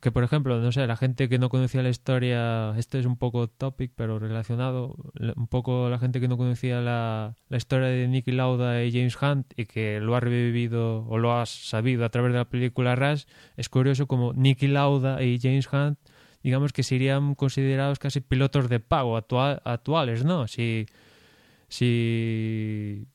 [0.00, 3.16] que por ejemplo, no sé, la gente que no conocía la historia, este es un
[3.16, 4.96] poco topic, pero relacionado,
[5.36, 9.16] un poco la gente que no conocía la, la historia de Nicky Lauda y James
[9.20, 12.96] Hunt y que lo ha revivido o lo ha sabido a través de la película
[12.96, 13.24] Rush,
[13.56, 15.98] es curioso como Nicky Lauda y James Hunt,
[16.42, 20.48] digamos que serían considerados casi pilotos de pago actual, actuales, ¿no?
[20.48, 20.86] Si,
[21.68, 23.06] si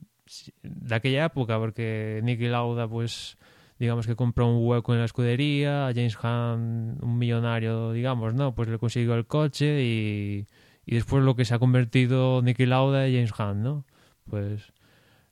[0.63, 3.37] de aquella época, porque Nicky Lauda pues
[3.79, 8.53] digamos que compró un hueco en la escudería, a James Hunt, un millonario, digamos, ¿no?
[8.53, 10.45] Pues le consiguió el coche y,
[10.85, 13.85] y después lo que se ha convertido Nicky Lauda y James Hunt, ¿no?
[14.29, 14.71] Pues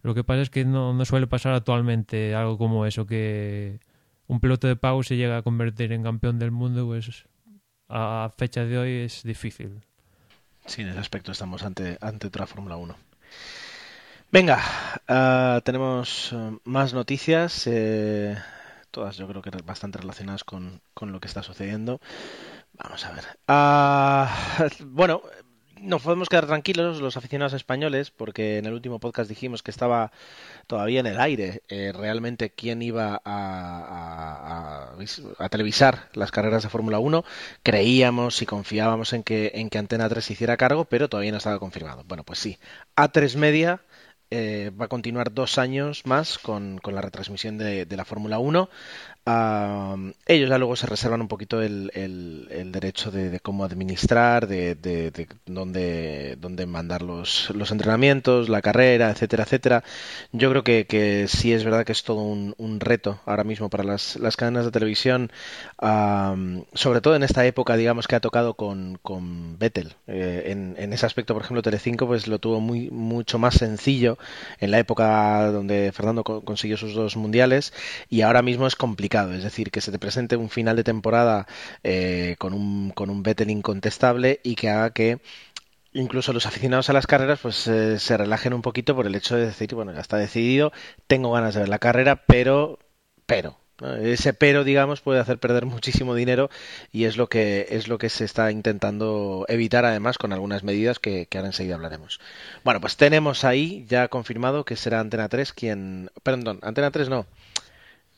[0.02, 3.80] lo que pasa es que no, no suele pasar actualmente algo como eso, que
[4.28, 7.26] un piloto de pago se llega a convertir en campeón del mundo, pues
[7.88, 9.82] a fecha de hoy es difícil.
[10.66, 12.96] Sí, en ese aspecto estamos ante, ante otra Fórmula 1.
[14.32, 14.62] Venga,
[15.10, 18.38] uh, tenemos uh, más noticias, eh,
[18.92, 22.00] todas yo creo que bastante relacionadas con, con, lo que está sucediendo.
[22.74, 23.26] Vamos a ver.
[23.48, 25.24] Uh, bueno,
[25.82, 30.12] nos podemos quedar tranquilos los aficionados españoles porque en el último podcast dijimos que estaba
[30.68, 34.94] todavía en el aire eh, realmente quién iba a,
[35.39, 37.24] a, televisar las carreras de Fórmula 1.
[37.63, 41.58] Creíamos y confiábamos en que, en que Antena 3 hiciera cargo, pero todavía no estaba
[41.58, 42.04] confirmado.
[42.06, 42.60] Bueno, pues sí,
[42.96, 43.82] A3 Media
[44.32, 48.39] eh, va a continuar dos años más con, con la retransmisión de, de la Fórmula
[48.39, 48.70] 1
[50.26, 55.28] ellos ya luego se reservan un poquito el, el, derecho de, cómo administrar, de, de,
[55.46, 59.84] dónde, dónde, mandar los, los, entrenamientos, la carrera, etcétera, etcétera.
[60.32, 63.84] Yo creo que, que sí es verdad que es todo un, reto ahora mismo para
[63.84, 65.32] las, las cadenas de televisión,
[65.80, 69.96] sobre todo en esta época, digamos, que ha tocado con, con Vettel.
[70.08, 74.18] Eh, en, en, ese aspecto, por ejemplo, Telecinco pues lo tuvo muy mucho más sencillo
[74.60, 77.74] en la época donde Fernando consiguió sus dos mundiales
[78.10, 81.48] y ahora mismo es complicado es decir, que se te presente un final de temporada
[81.84, 85.20] eh, con, un, con un Vettel incontestable y que haga que
[85.94, 89.36] incluso los aficionados a las carreras pues eh, se relajen un poquito por el hecho
[89.36, 90.72] de decir, bueno, ya está decidido,
[91.08, 92.80] tengo ganas de ver la carrera, pero,
[93.26, 93.58] pero,
[94.02, 96.50] ese pero digamos puede hacer perder muchísimo dinero
[96.92, 101.00] y es lo que es lo que se está intentando evitar además con algunas medidas
[101.00, 102.20] que, que ahora enseguida hablaremos.
[102.64, 107.26] Bueno pues tenemos ahí ya confirmado que será Antena 3 quien perdón Antena 3 no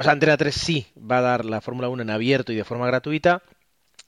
[0.02, 2.64] o sea, Antena 3 sí va a dar la Fórmula 1 en abierto y de
[2.64, 3.44] forma gratuita.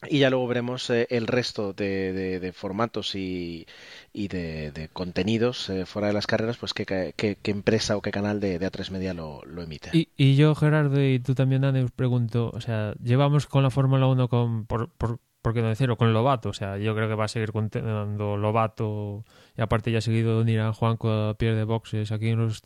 [0.09, 3.65] Y ya luego veremos eh, el resto de, formatos y,
[4.13, 8.91] de, contenidos eh, fuera de las carreras, pues qué, empresa o qué canal de, A3
[8.91, 9.91] Media lo, emite.
[9.93, 14.07] Y, yo, Gerardo, y tú también, Dani, os pregunto, o sea, llevamos con la Fórmula
[14.07, 15.19] 1 con, por, por,
[15.53, 19.23] qué no decirlo, con Lobato, o sea, yo creo que va a seguir contando Lobato,
[19.57, 22.61] y aparte ya ha seguido Nira Juanco a pie de boxes aquí en los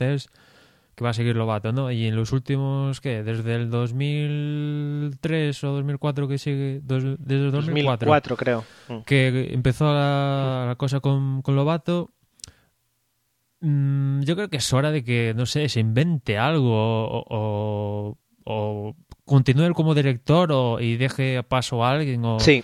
[0.98, 1.92] que va a seguir Lobato, ¿no?
[1.92, 3.22] Y en los últimos, ¿qué?
[3.22, 8.64] Desde el 2003 o 2004 que sigue, desde el 2004, 2004 creo.
[8.88, 9.02] Mm.
[9.06, 12.10] Que empezó la, cosa con, con Lobato.
[13.60, 18.18] Mm, yo creo que es hora de que, no sé, se invente algo o, o,
[18.44, 22.40] o continúe como director o, y deje paso a alguien o...
[22.40, 22.64] Sí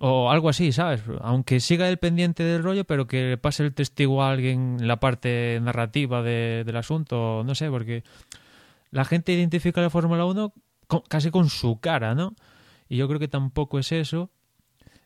[0.00, 1.02] o algo así, ¿sabes?
[1.20, 5.00] Aunque siga el pendiente del rollo, pero que pase el testigo a alguien en la
[5.00, 8.04] parte narrativa del asunto, no sé, porque
[8.90, 10.52] la gente identifica la Fórmula 1
[11.08, 12.34] casi con su cara, ¿no?
[12.88, 14.30] Y yo creo que tampoco es eso.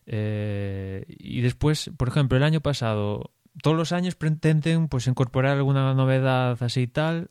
[0.05, 5.93] Eh, y después, por ejemplo, el año pasado, todos los años pretenden pues incorporar alguna
[5.93, 7.29] novedad así y tal,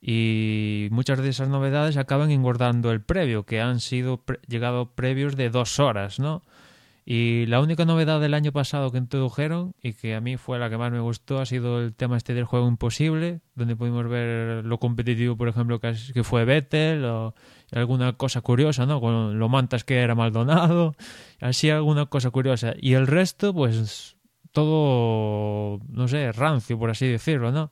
[0.00, 5.50] y muchas de esas novedades acaban engordando el previo, que han sido llegado previos de
[5.50, 6.42] dos horas, ¿no?
[7.06, 10.70] Y la única novedad del año pasado que introdujeron y que a mí fue la
[10.70, 14.64] que más me gustó ha sido el tema este del juego imposible, donde pudimos ver
[14.64, 17.34] lo competitivo, por ejemplo, que, fue Vettel o
[17.72, 19.02] alguna cosa curiosa, ¿no?
[19.02, 20.94] Con lo mantas que era Maldonado,
[21.42, 22.72] así alguna cosa curiosa.
[22.80, 24.16] Y el resto, pues
[24.52, 27.68] todo, no sé, rancio, por así decirlo, ¿no?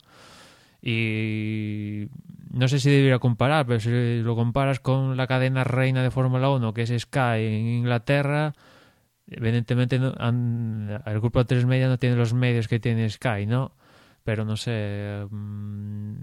[0.82, 2.08] Y
[2.50, 6.50] no sé si debería comparar, pero si lo comparas con la cadena reina de Fórmula
[6.50, 8.52] 1, que es Sky en Inglaterra,
[9.28, 13.72] Evidentemente el grupo 3 Media no tiene los medios que tiene Sky, ¿no?
[14.24, 16.14] Pero no sé, mm,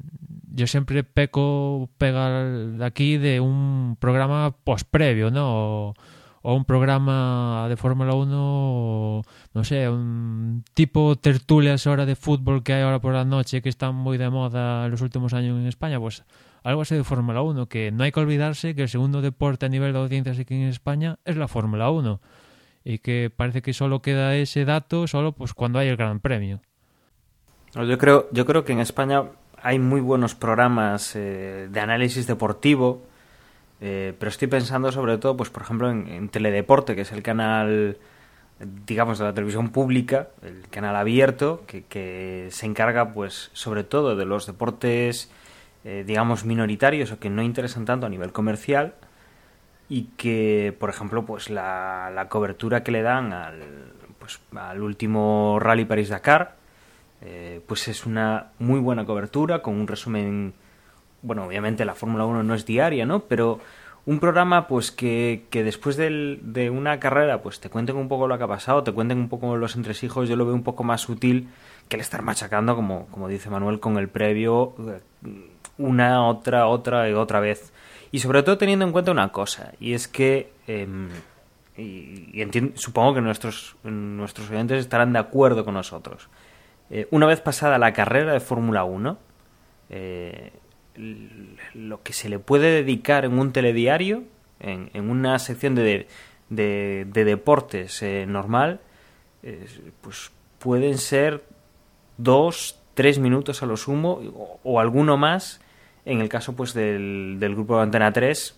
[0.53, 5.93] yo siempre peco de aquí de un programa post previo, ¿no?
[6.41, 9.21] O, un programa de Fórmula 1,
[9.53, 13.69] no sé, un tipo tertulias ahora de fútbol que hay ahora por la noche que
[13.69, 16.23] están muy de moda en los últimos años en España, pues
[16.63, 19.69] algo así de Fórmula 1, que no hay que olvidarse que el segundo deporte a
[19.69, 22.21] nivel de audiencias aquí en España es la Fórmula 1
[22.83, 26.61] y que parece que solo queda ese dato solo pues cuando hay el Gran Premio.
[27.73, 29.25] Yo creo, yo creo que en España
[29.61, 33.03] hay muy buenos programas eh, de análisis deportivo,
[33.81, 37.97] eh, pero estoy pensando sobre todo, pues por ejemplo, en, Teledeporte, que es el canal,
[38.85, 44.25] digamos, de la televisión pública, el canal abierto, que, se encarga, pues, sobre todo de
[44.25, 45.31] los deportes,
[45.83, 48.95] eh, digamos, minoritarios o que no interesan tanto a nivel comercial
[49.89, 53.59] y que, por ejemplo, pues la, la cobertura que le dan al,
[54.19, 56.55] pues, al último Rally París-Dakar,
[57.21, 60.53] eh, pues es una muy buena cobertura con un resumen,
[61.23, 63.21] bueno, obviamente la Fórmula 1 no es diaria, ¿no?
[63.21, 63.59] Pero
[64.05, 68.27] un programa pues que, que después del, de una carrera pues te cuenten un poco
[68.27, 70.83] lo que ha pasado, te cuenten un poco los entresijos, yo lo veo un poco
[70.83, 71.49] más útil
[71.89, 75.01] que el estar machacando, como, como dice Manuel, con el previo eh,
[75.77, 77.73] una, otra, otra y otra vez.
[78.11, 81.09] Y sobre todo teniendo en cuenta una cosa, y es que, em,
[81.77, 82.43] y,
[82.75, 86.29] supongo que nuestros, nuestros oyentes estarán de acuerdo con nosotros.
[86.89, 89.17] Eh, una vez pasada la carrera de Fórmula 1,
[89.91, 90.51] eh,
[91.75, 94.23] lo que se le puede dedicar en un telediario,
[94.59, 96.07] en, en una sección de,
[96.49, 98.81] de, de deportes eh, normal,
[100.01, 101.43] pues pueden ser
[102.17, 105.61] dos, tres minutos a lo sumo o, alguno más
[106.11, 108.57] en el caso pues del, del grupo de Antena 3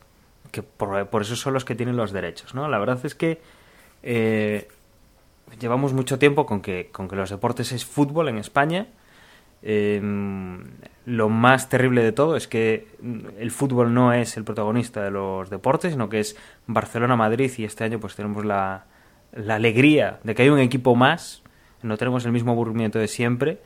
[0.52, 3.39] que por, eso son los que tienen los derechos no la verdad es que
[4.04, 4.68] eh,
[5.60, 8.88] llevamos mucho tiempo con que, con que los deportes es fútbol en España.
[9.64, 10.02] Eh,
[11.06, 12.88] lo más terrible de todo es que
[13.38, 16.36] el fútbol no es el protagonista de los deportes, sino que es
[16.68, 18.86] Barcelona-Madrid y este año pues tenemos la,
[19.34, 21.43] la alegría de que hay un equipo más,
[21.84, 23.60] no tenemos el mismo aburrimiento de siempre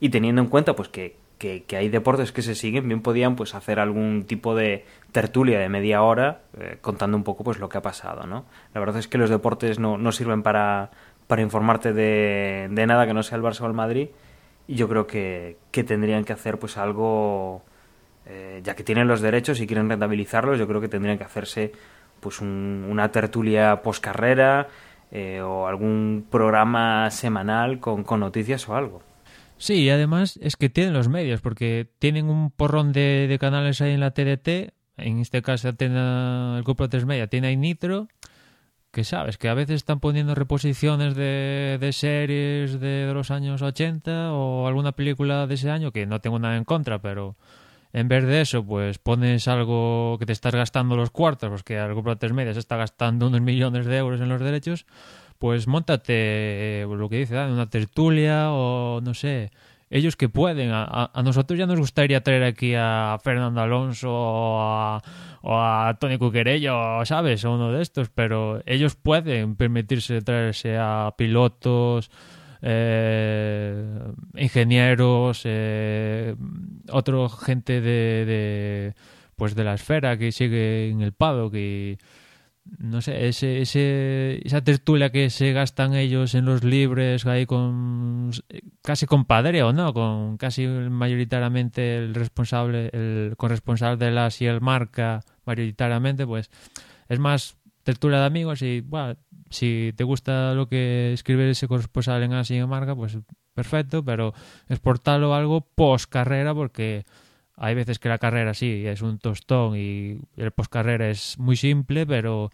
[0.00, 3.54] y teniendo en cuenta pues que, que, hay deportes que se siguen, bien podían pues
[3.54, 7.78] hacer algún tipo de tertulia de media hora eh, contando un poco pues lo que
[7.78, 8.46] ha pasado, ¿no?
[8.74, 10.90] La verdad es que los deportes no, no sirven para,
[11.26, 14.08] para informarte de, de nada que no sea el Barça o el Madrid
[14.66, 17.62] y yo creo que, que tendrían que hacer pues algo
[18.26, 21.72] eh, ya que tienen los derechos y quieren rentabilizarlos yo creo que tendrían que hacerse
[22.20, 24.68] pues una tertulia post carrera
[25.12, 29.02] eh, o algún programa semanal con, con noticias o algo
[29.58, 33.80] Sí, y además es que tienen los medios, porque tienen un porrón de, de canales
[33.80, 34.74] ahí en la TDT.
[34.98, 35.98] En este caso, tiene
[36.58, 38.08] el grupo 3 Media tiene ahí Nitro,
[38.96, 44.32] que sabes, que a veces están poniendo reposiciones de, de series de, los años 80
[44.32, 47.36] o alguna película de ese año, que no tengo nada en contra, pero
[47.92, 51.90] en vez de eso, pues pones algo que te estás gastando los cuartos, porque al
[51.92, 54.86] grupo 3 Media se está gastando unos millones de euros en los derechos,
[55.38, 56.12] pues montate
[56.82, 59.50] eh, lo que dice, una tertulia o no sé,
[59.90, 60.70] ellos que pueden.
[60.72, 65.02] A, nosotros ya nos gustaría traer aquí a Fernando Alonso o a,
[65.42, 67.44] o Tony Cuquerello, ¿sabes?
[67.44, 72.10] O uno de estos, pero ellos pueden permitirse traerse a pilotos,
[72.62, 74.02] eh,
[74.34, 76.34] ingenieros, eh,
[76.90, 78.94] otro gente de, de,
[79.36, 81.98] pues de la esfera que sigue en el paddock y
[82.78, 88.30] no sé, ese, ese, esa tertulia que se gastan ellos en los libres, ahí con
[88.82, 89.94] casi con o ¿no?
[89.94, 96.50] Con casi mayoritariamente el responsable, el corresponsal de la y el marca, mayoritariamente, pues
[97.08, 99.16] es más tertulia de amigos y, bueno,
[99.50, 103.18] si te gusta lo que escribe ese corresponsal en y en marca, pues
[103.54, 104.34] perfecto, pero
[104.68, 107.04] exportarlo algo post carrera porque
[107.56, 112.06] hay veces que la carrera sí es un tostón y el postcarrera es muy simple,
[112.06, 112.50] pero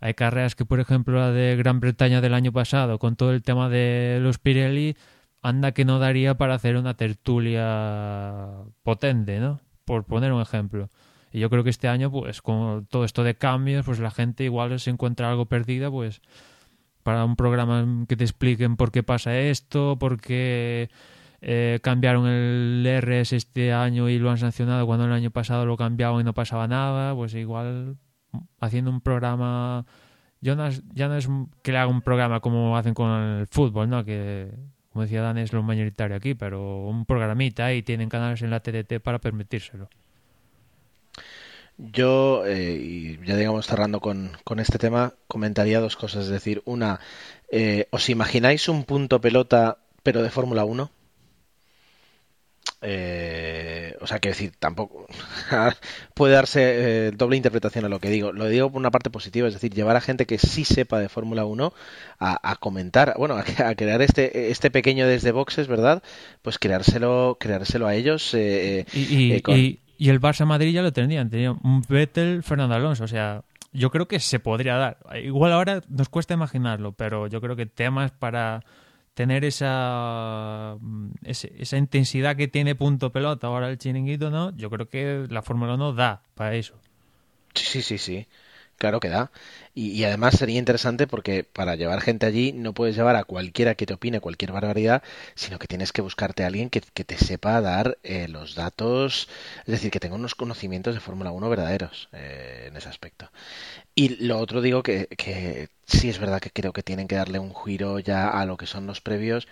[0.00, 3.42] hay carreras que, por ejemplo, la de Gran Bretaña del año pasado, con todo el
[3.42, 4.96] tema de los Pirelli,
[5.42, 8.48] anda que no daría para hacer una tertulia
[8.82, 9.60] potente, ¿no?
[9.84, 10.88] Por poner un ejemplo.
[11.32, 14.44] Y yo creo que este año, pues, con todo esto de cambios, pues la gente
[14.44, 16.22] igual se encuentra algo perdida, pues,
[17.02, 20.90] para un programa que te expliquen por qué pasa esto, por qué
[21.42, 25.76] eh, cambiaron el RS este año y lo han sancionado cuando el año pasado lo
[25.76, 27.96] cambiaban y no pasaba nada, pues igual
[28.60, 29.86] haciendo un programa
[30.40, 31.28] yo no ya no es
[31.62, 34.04] que le haga un programa como hacen con el fútbol, ¿no?
[34.04, 34.50] Que
[34.90, 38.60] como decía Dan es lo mayoritario aquí, pero un programita y tienen canales en la
[38.60, 39.88] TDT para permitírselo.
[41.78, 46.24] Yo, eh, y ya digamos cerrando con, con, este tema, comentaría dos cosas.
[46.24, 47.00] Es decir, una,
[47.50, 50.90] eh, ¿os imagináis un punto pelota pero de Fórmula 1?
[52.82, 55.06] Eh, o sea, que decir, tampoco
[56.14, 58.32] puede darse eh, doble interpretación a lo que digo.
[58.32, 61.08] Lo digo por una parte positiva, es decir, llevar a gente que sí sepa de
[61.10, 61.72] Fórmula 1
[62.18, 66.02] a, comentar, bueno, a, crear este, este pequeño desde boxes, ¿verdad?
[66.42, 68.32] Pues creárselo, creárselo a ellos.
[68.34, 69.42] Eh, y,
[69.98, 71.58] y, el Barça Madrid ya lo tenían, tenían
[71.88, 74.98] Vettel, Fernando Alonso, o sea, yo creo que se podría dar.
[75.22, 78.64] Igual ahora nos cuesta imaginarlo, pero yo creo que temas para
[79.14, 84.56] tener esa, mm, esa intensidad que tiene punto pelota ahora el chiringuito, ¿no?
[84.56, 86.74] Yo creo que la Fórmula 1 da para eso.
[87.54, 88.26] Sí, sí, sí.
[88.80, 89.30] Claro que da.
[89.74, 93.84] Y, además sería interesante porque para llevar gente allí no puedes llevar a cualquiera que
[93.84, 95.02] te opine cualquier barbaridad,
[95.34, 99.28] sino que tienes que buscarte a alguien que, te sepa dar eh, los datos,
[99.60, 103.30] es decir, que tenga unos conocimientos de Fórmula 1 verdaderos eh, en ese aspecto.
[103.94, 107.38] Y lo otro digo que, que sí es verdad que creo que tienen que darle
[107.38, 109.46] un giro ya a lo que son los previos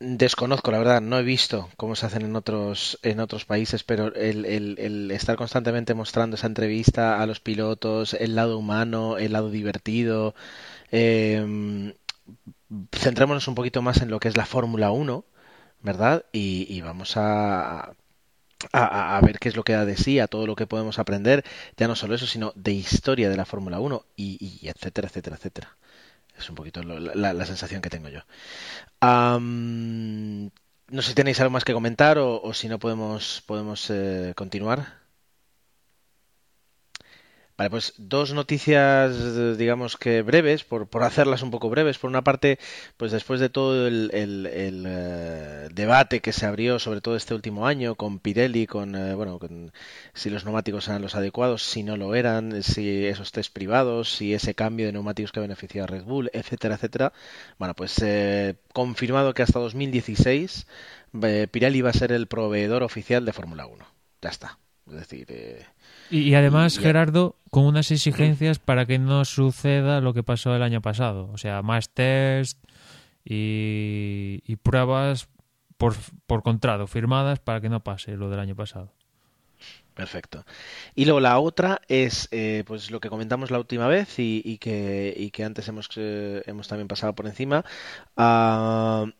[0.00, 4.14] Desconozco, la verdad, no he visto cómo se hacen en otros, en otros países, pero
[4.14, 9.50] el, el, estar constantemente mostrando esa entrevista a los pilotos, el lado humano, el lado
[9.50, 10.36] divertido,
[10.92, 11.92] eh,
[12.92, 15.24] centrémonos un poquito más en lo que es la Fórmula 1,
[15.82, 16.24] ¿verdad?
[16.32, 17.94] Y, vamos a,
[18.72, 21.44] a, ver qué es lo que da de sí, a todo lo que podemos aprender,
[21.76, 25.36] ya no solo eso, sino de historia de la Fórmula 1 y, y etcétera, etcétera,
[25.36, 25.76] etcétera.
[26.38, 28.20] Es un poquito la, sensación que tengo yo.
[29.00, 30.50] no
[31.02, 34.97] sé si tenéis algo más que comentar o, si no podemos, podemos eh, continuar.
[37.58, 41.98] Vale, pues dos noticias, digamos que breves, por, por hacerlas un poco breves.
[41.98, 42.56] Por una parte,
[42.96, 47.66] pues después de todo el, el, eh, debate que se abrió, sobre todo este último
[47.66, 49.72] año, con Pirelli, con, eh, bueno, con
[50.14, 54.34] si los neumáticos eran los adecuados, si no lo eran, si esos test privados, si
[54.34, 57.12] ese cambio de neumáticos que beneficia a Red Bull, etcétera, etcétera.
[57.58, 60.66] Bueno, pues eh, confirmado que hasta 2016
[61.50, 63.84] Pirelli va a ser el proveedor oficial de Fórmula 1.
[64.22, 64.58] Ya está.
[64.86, 65.26] Es decir,
[66.10, 70.80] y, además, Gerardo, con unas exigencias para que no suceda lo que pasó el año
[70.80, 71.30] pasado.
[71.32, 72.58] O sea, más test
[73.24, 75.28] y, pruebas
[75.76, 75.94] por,
[76.26, 78.92] por contrato firmadas para que no pase lo del año pasado.
[79.98, 80.44] Perfecto.
[80.94, 85.12] Y luego la otra es eh, pues lo que comentamos la última vez y, que,
[85.16, 87.64] y que, antes hemos, eh, hemos también pasado por encima.
[88.16, 89.10] Uh,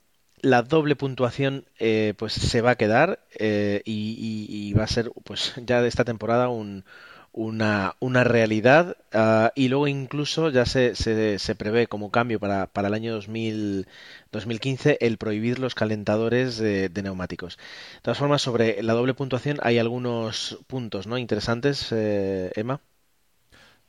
[0.42, 5.54] la doble puntuación eh, pues se va a quedar eh, y, va a ser pues
[5.64, 6.84] ya de esta temporada un,
[7.32, 12.66] una, una realidad uh, y luego incluso ya se, se, se prevé como cambio para,
[12.66, 13.86] para el año 2000,
[14.32, 17.56] 2015 el prohibir los calentadores de, de, neumáticos.
[17.56, 21.18] De todas formas, sobre la doble puntuación hay algunos puntos ¿no?
[21.18, 22.80] interesantes, eh, Emma.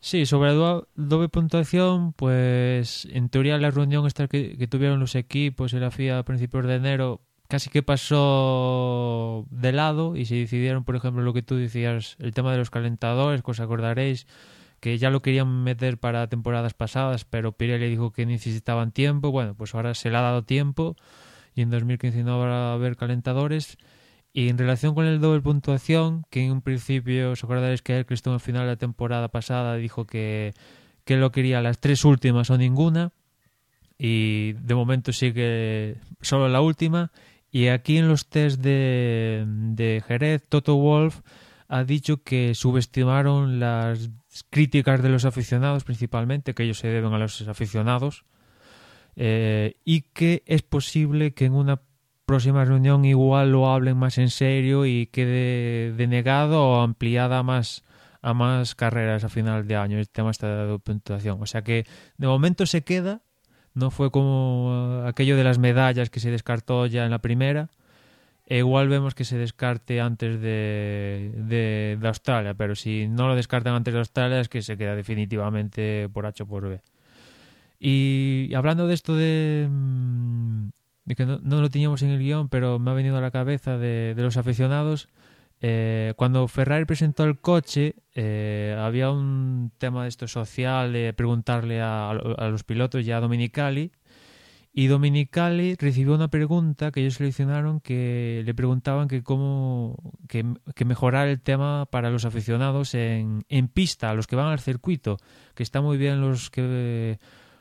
[0.01, 5.79] Sí, sobre doble puntuación, pues en teoría la reunión esta que, tuvieron los equipos y
[5.79, 10.95] la FIA a principios de enero casi que pasó de lado y se decidieron, por
[10.95, 14.27] ejemplo, lo que tú decías, el tema de los calentadores, que os acordaréis,
[14.79, 19.31] que ya lo querían meter para temporadas pasadas, pero Pirelli dijo que necesitaban tiempo.
[19.31, 20.95] Bueno, pues ahora se le ha dado tiempo
[21.55, 23.77] y en 2015 no habrá haber calentadores.
[24.39, 28.35] Y en relación con el doble puntuación, que en un principio os acordaréis que estuvo
[28.35, 30.53] al final de la temporada pasada, dijo que,
[31.03, 33.11] que lo quería las tres últimas o ninguna.
[33.97, 37.11] Y de momento sigue solo la última.
[37.51, 41.19] Y aquí en los test de, de Jerez, Toto Wolf
[41.67, 44.09] ha dicho que subestimaron las
[44.49, 48.23] críticas de los aficionados principalmente, que ellos se deben a los aficionados,
[49.17, 51.81] eh, y que es posible que en una
[52.29, 57.83] próxima reunión igual lo hablen más en serio y quede denegado o ampliada más
[58.21, 61.41] a más carreras a final de año el tema está de puntuación.
[61.41, 63.23] O sea que de momento se queda,
[63.73, 67.71] no fue como aquello de las medallas que se descartó ya en la primera.
[68.45, 73.35] E igual vemos que se descarte antes de, de, de, Australia, pero si no lo
[73.35, 76.79] descartan antes de Australia es que se queda definitivamente por H o por B.
[77.79, 79.67] Y hablando de esto de,
[81.15, 84.13] que no, lo teníamos en el guion, pero me ha venido a la cabeza de,
[84.17, 85.09] los aficionados.
[85.61, 91.81] Eh, cuando Ferrari presentó el coche, eh, había un tema de esto social de preguntarle
[91.81, 93.91] a, los pilotos ya a Dominicali.
[94.71, 99.97] Y Dominicali recibió una pregunta que ellos seleccionaron que le preguntaban que cómo
[100.27, 100.45] que,
[100.75, 104.59] que mejorar el tema para los aficionados en, en pista, a los que van al
[104.59, 105.17] circuito,
[105.55, 107.17] que está muy bien los que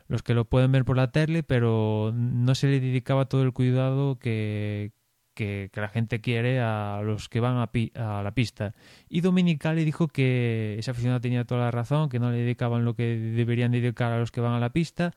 [0.08, 3.52] los que lo pueden ver por la tele, pero no se le dedicaba todo el
[3.52, 4.92] cuidado que,
[5.34, 7.70] que, la gente quiere a los que van a,
[8.18, 8.74] a, la pista.
[9.08, 12.94] Y Dominicali dijo que esa aficionado tenía toda la razón, que no le dedicaban lo
[12.94, 15.12] que deberían dedicar a los que van a la pista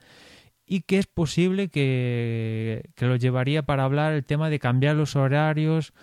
[0.66, 5.16] y que es posible que, que lo llevaría para hablar el tema de cambiar los
[5.16, 5.94] horarios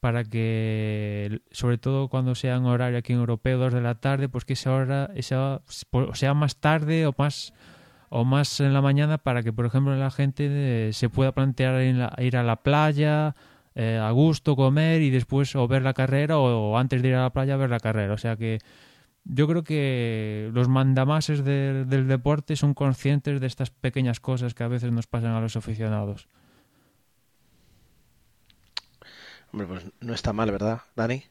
[0.00, 4.28] para que, sobre todo cuando sea un horario aquí en europeo, dos de la tarde,
[4.28, 5.62] pues que esa hora esa,
[6.12, 7.54] sea más tarde o más
[8.14, 11.82] o más en la mañana para que, por ejemplo, la gente eh, se pueda plantear
[11.82, 13.34] ir a la playa
[13.74, 17.22] eh, a gusto, comer y después o ver la carrera o, antes de ir a
[17.22, 18.14] la playa ver la carrera.
[18.14, 18.60] O sea que
[19.24, 24.68] yo creo que los mandamases del deporte son conscientes de estas pequeñas cosas que a
[24.68, 26.28] veces nos pasan a los aficionados.
[29.52, 31.24] Hombre, pues no está mal, ¿verdad, Dani?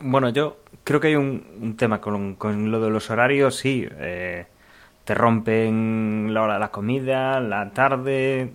[0.00, 3.84] Bueno, yo creo que hay un, tema con, con, lo de los horarios, sí.
[3.90, 4.46] Eh,
[5.04, 8.52] te rompen la hora de la comida, la tarde,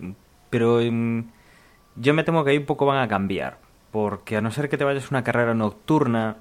[0.50, 1.26] pero em,
[1.96, 3.58] yo me temo que ahí un poco van a cambiar,
[3.92, 6.38] porque a no ser que te vayas a una carrera nocturna,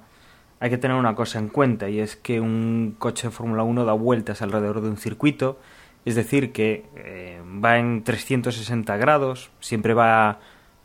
[0.59, 3.85] hay que tener una cosa en cuenta, y es que un coche de Fórmula 1
[3.85, 5.59] da vueltas alrededor de un circuito,
[6.05, 10.39] es decir, que eh, va en 360 grados, siempre va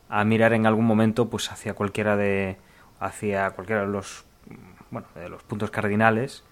[0.09, 2.59] a mirar en algún momento pues hacia cualquiera de
[3.01, 4.27] hacia cualquiera de los
[4.91, 6.45] bueno, de los puntos cardinales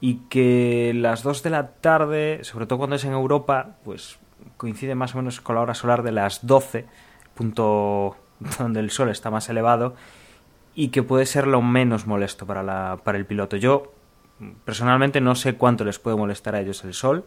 [0.00, 4.18] y que las 2 de la tarde, sobre todo cuando es en Europa, pues
[4.56, 6.86] coincide más o menos con la hora solar de las 12,
[7.34, 8.16] punto
[8.58, 9.94] donde el sol está más elevado,
[10.74, 13.56] y que puede ser lo menos molesto para, la, para el piloto.
[13.56, 13.94] Yo
[14.64, 17.24] personalmente no sé cuánto les puede molestar a ellos el sol,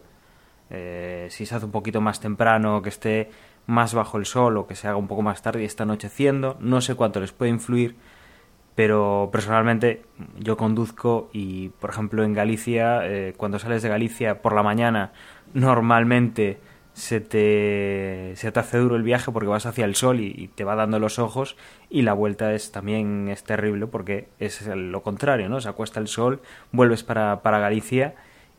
[0.70, 3.30] eh, si se hace un poquito más temprano, que esté
[3.66, 6.56] más bajo el sol o que se haga un poco más tarde y está anocheciendo,
[6.60, 7.96] no sé cuánto les puede influir,
[8.74, 10.02] pero personalmente
[10.38, 15.12] yo conduzco y, por ejemplo, en Galicia, eh, cuando sales de Galicia por la mañana,
[15.54, 16.58] normalmente
[16.92, 20.64] se te, se te hace duro el viaje porque vas hacia el sol y, te
[20.64, 21.56] va dando los ojos
[21.88, 25.60] y la vuelta es también es terrible porque es lo contrario, ¿no?
[25.60, 26.40] Se acuesta el sol,
[26.72, 28.14] vuelves para, para Galicia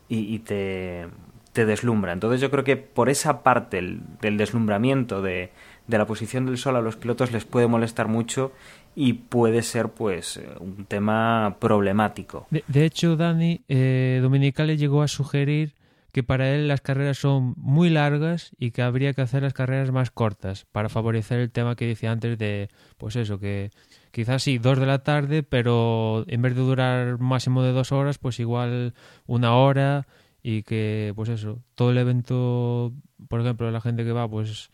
[0.07, 1.07] y, te,
[1.53, 2.11] te deslumbra.
[2.11, 5.51] Entonces yo creo que por esa parte del deslumbramiento de,
[5.87, 8.51] de la posición del sol a los pilotos les puede molestar mucho
[8.95, 12.47] y puede ser pues eh, un tema problemático.
[12.49, 15.75] De, hecho, Dani, eh, Dominicale llegó a sugerir
[16.11, 19.91] que para él las carreras son muy largas y que habría que hacer las carreras
[19.91, 23.71] más cortas para favorecer el tema que decía antes de, pues eso, que
[24.11, 28.17] quizás sí, dos de la tarde, pero en vez de durar máximo de dos horas,
[28.17, 28.93] pues igual
[29.25, 30.05] una hora
[30.43, 32.91] y que, pues eso, todo el evento,
[33.29, 34.69] por ejemplo, la gente que va, pues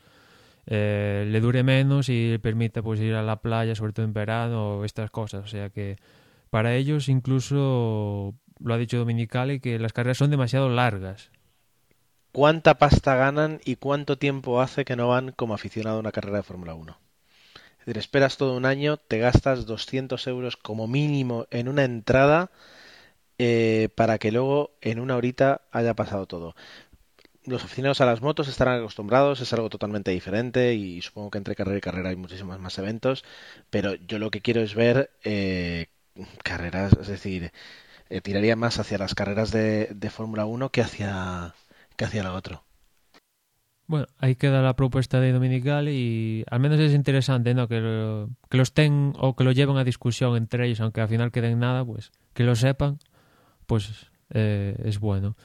[0.67, 4.13] eh, le dure menos y le permita pues ir a la playa, sobre todo en
[4.13, 5.45] verano, estas cosas.
[5.45, 5.95] O sea que
[6.49, 11.31] para ellos incluso lo ha dicho Dominicali que las carreras son demasiado largas.
[12.33, 16.37] ¿Cuánta pasta ganan y cuánto tiempo hace que no van como aficionado a una carrera
[16.37, 16.97] de Fórmula 1?
[17.79, 22.51] Es decir, esperas todo un año, te gastas 200 euros como mínimo en una entrada
[23.39, 26.55] eh, para que luego en una horita haya pasado todo
[27.47, 31.55] los aficionados a las motos estarán acostumbrados, es algo totalmente diferente y supongo que entre
[31.55, 33.23] carrera y carrera hay muchísimos más eventos,
[33.69, 35.87] pero yo lo que quiero es ver eh,
[36.43, 37.51] carreras, es decir,
[38.09, 41.55] eh, tiraría más hacia las carreras de, Fórmula 1 que hacia,
[41.95, 42.63] que hacia la otro.
[43.87, 47.69] Bueno, ahí queda la propuesta de Dominical y al menos es interesante, ¿no?
[47.69, 51.07] Que lo, que los ten o que lo lleven a discusión entre ellos, aunque al
[51.07, 52.99] final queden nada, pues que lo sepan,
[53.65, 55.37] pues eh, es bueno.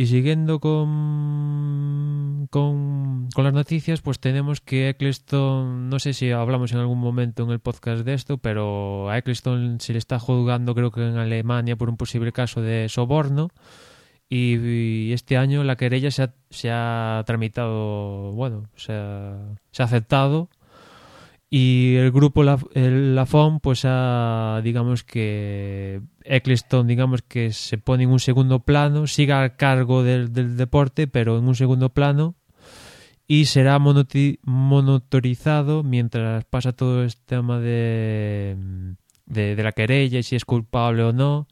[0.00, 6.78] Y siguiendo con, con, las noticias, pues tenemos que Eccleston, no sé si hablamos en
[6.78, 10.92] algún momento en el podcast de esto, pero a Eccleston se le está juzgando creo
[10.92, 13.48] que en Alemania por un posible caso de soborno.
[14.30, 18.92] Y, este año la querella se ha, se ha tramitado, bueno, se
[19.72, 20.48] se ha aceptado
[21.50, 23.18] y el grupo La, el,
[23.62, 29.56] pues ha, digamos que Eccleston, digamos que se pone en un segundo plano, siga al
[29.56, 32.34] cargo del, deporte, pero en un segundo plano
[33.26, 38.56] y será monotorizado mientras pasa todo este tema de,
[39.26, 41.46] de, la querella y si es culpable o no,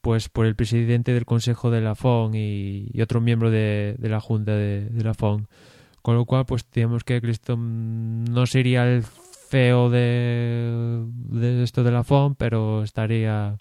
[0.00, 4.54] pues por el presidente del Consejo de la FON y, otro miembro de, la Junta
[4.54, 5.48] de, la FON.
[6.02, 9.02] Con lo cual, pues tenemos que Eccleston no sería el
[9.48, 11.06] feo de,
[11.62, 13.56] esto de la FOM, pero estaría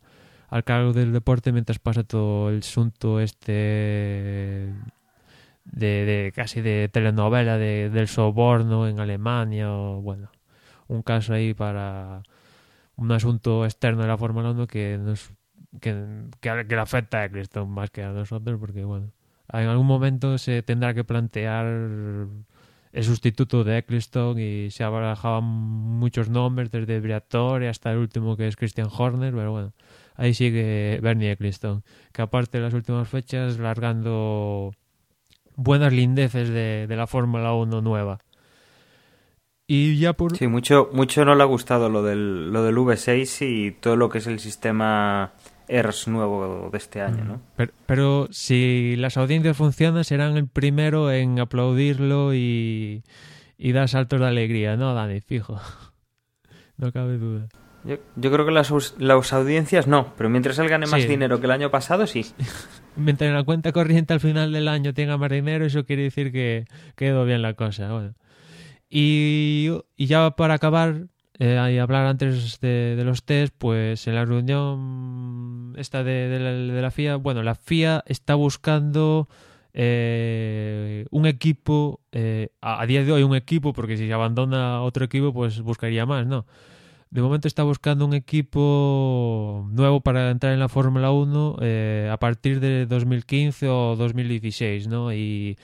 [0.49, 4.73] al cargo del deporte mientras pasa todo el asunto este
[5.65, 10.29] de, casi de telenovela de, del soborno en Alemania o bueno
[10.87, 12.23] un caso ahí para
[12.95, 15.31] un asunto externo de la Fórmula 1 que nos
[15.81, 15.93] que,
[16.39, 19.11] que, le afecta a Eccleston más que a nosotros porque bueno
[19.51, 21.65] en algún momento se tendrá que plantear
[22.91, 28.47] el sustituto de Eccleston y se barajaban muchos nombres desde Briatore hasta el último que
[28.47, 29.73] es Christian Horner, pero bueno,
[30.15, 34.73] ahí sigue Bernie Eccleston, que aparte de las últimas fechas largando
[35.55, 38.19] buenas lindeces de, de la Fórmula 1 nueva.
[39.69, 40.37] Y ya por...
[40.37, 44.07] Sí, mucho, mucho no le ha gustado lo del, lo del V6 y todo lo
[44.07, 45.33] que es el sistema
[45.67, 47.41] ERS nuevo de este año, ¿no?
[47.85, 53.03] Pero, si las audiencias funcionan, serán el primero en aplaudirlo y,
[53.57, 55.21] y dar saltos de alegría, ¿no, Dani?
[55.21, 55.59] Fijo.
[56.79, 57.47] No cabe duda.
[57.83, 61.51] Yo, creo que las, las, audiencias no, pero mientras él gane más dinero que el
[61.51, 62.25] año pasado, sí.
[62.97, 66.65] mientras la cuenta corriente al final del año tenga más dinero, eso quiere decir que
[66.95, 67.91] quedó bien la cosa.
[67.91, 68.13] Bueno.
[68.89, 71.07] Y, y ya para acabar,
[71.39, 76.39] eh, y hablar antes de, los test, pues en la reunión esta de,
[76.81, 79.29] la, FIA, bueno, la FIA está buscando
[79.73, 85.05] eh, un equipo, eh, a, día de hoy un equipo, porque si se abandona otro
[85.05, 86.47] equipo, pues buscaría más, ¿no?
[87.11, 91.57] De momento está buscando un equipo nuevo para entrar en la Fórmula 1
[92.11, 95.13] a partir de 2015 o 2016, ¿no?
[95.13, 95.57] Y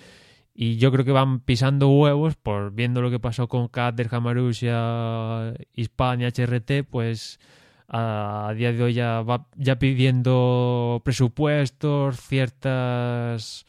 [0.55, 5.53] y yo creo que van pisando huevos por viendo lo que pasó con Caterham, Marussia,
[5.73, 7.39] Hispania, HRT, pues
[7.87, 13.65] a, día de hoy ya va ya pidiendo presupuestos, ciertas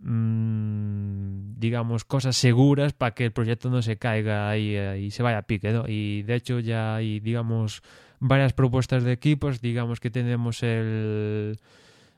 [0.00, 5.38] mm, digamos cosas seguras para que el proyecto no se caiga y, y se vaya
[5.38, 5.80] a pique.
[5.86, 7.82] Y de hecho ya hay digamos
[8.18, 11.58] varias propuestas de equipos, digamos que tenemos el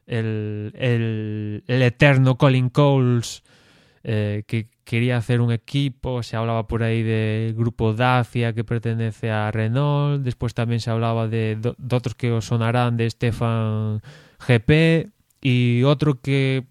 [0.07, 3.43] el, el, el eterno Colin Coles
[4.05, 9.31] eh, que, quería hacer un equipo, se hablaba por ahí del grupo Dacia que pertenece
[9.31, 11.59] a Renault, después también se hablaba de,
[11.93, 14.01] otros que os sonarán de Stefan
[14.47, 15.11] GP
[15.43, 16.65] y otro que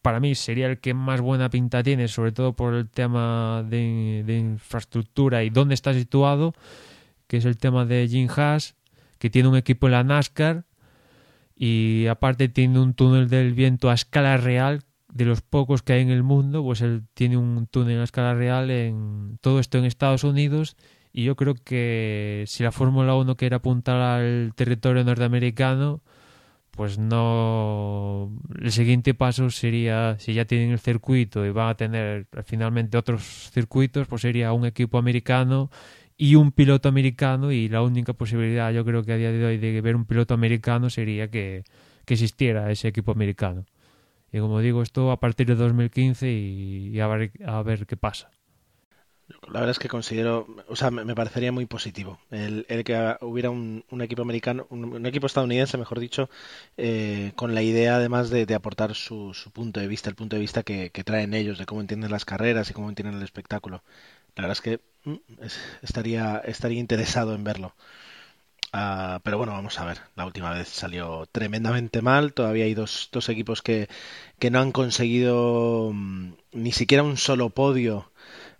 [0.00, 4.22] para mí sería el que más buena pinta tiene, sobre todo por el tema de,
[4.24, 6.54] de infraestructura y dónde está situado,
[7.26, 8.74] que es el tema de Jim Haas,
[9.18, 10.64] que tiene un equipo en la NASCAR
[11.54, 16.02] y aparte tiene un túnel del viento a escala real de los pocos que hay
[16.02, 19.84] en el mundo, pues él tiene un túnel a escala real en todo esto en
[19.84, 20.76] Estados Unidos
[21.12, 26.02] y yo creo que si la Fórmula 1 quiere apuntar al territorio norteamericano,
[26.70, 28.30] pues no
[28.60, 33.50] el siguiente paso sería si ya tienen el circuito y van a tener finalmente otros
[33.52, 35.70] circuitos, pues sería un equipo americano
[36.16, 39.58] y un piloto americano y la única posibilidad yo creo que a día de hoy
[39.58, 41.64] de ver un piloto americano sería que,
[42.04, 43.64] que existiera ese equipo americano.
[44.32, 47.96] Y como digo, esto a partir de 2015 y, y a, ver, a ver qué
[47.96, 48.30] pasa.
[49.48, 53.50] La verdad es que considero, o sea, me, parecería muy positivo el, el que hubiera
[53.50, 56.28] un, un equipo americano, un, equipo estadounidense, mejor dicho,
[56.76, 60.40] eh, con la idea además de, aportar su, su, punto de vista, el punto de
[60.40, 63.82] vista que, que, traen ellos, de cómo entienden las carreras y cómo entienden el espectáculo.
[64.36, 67.74] La verdad es que mm, es, estaría, estaría interesado en verlo.
[68.72, 69.98] Uh, pero bueno, vamos a ver.
[70.14, 72.32] La última vez salió tremendamente mal.
[72.32, 73.88] Todavía hay dos, dos equipos que,
[74.38, 78.10] que no han conseguido um, ni siquiera un solo podio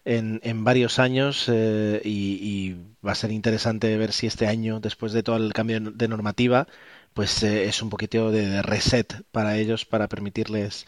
[0.05, 2.77] en, en varios años eh, y,
[3.07, 6.67] va a ser interesante ver si este año, después de todo el cambio de normativa,
[7.15, 10.85] pues eh, es un poquito de, de, reset para ellos para permitirles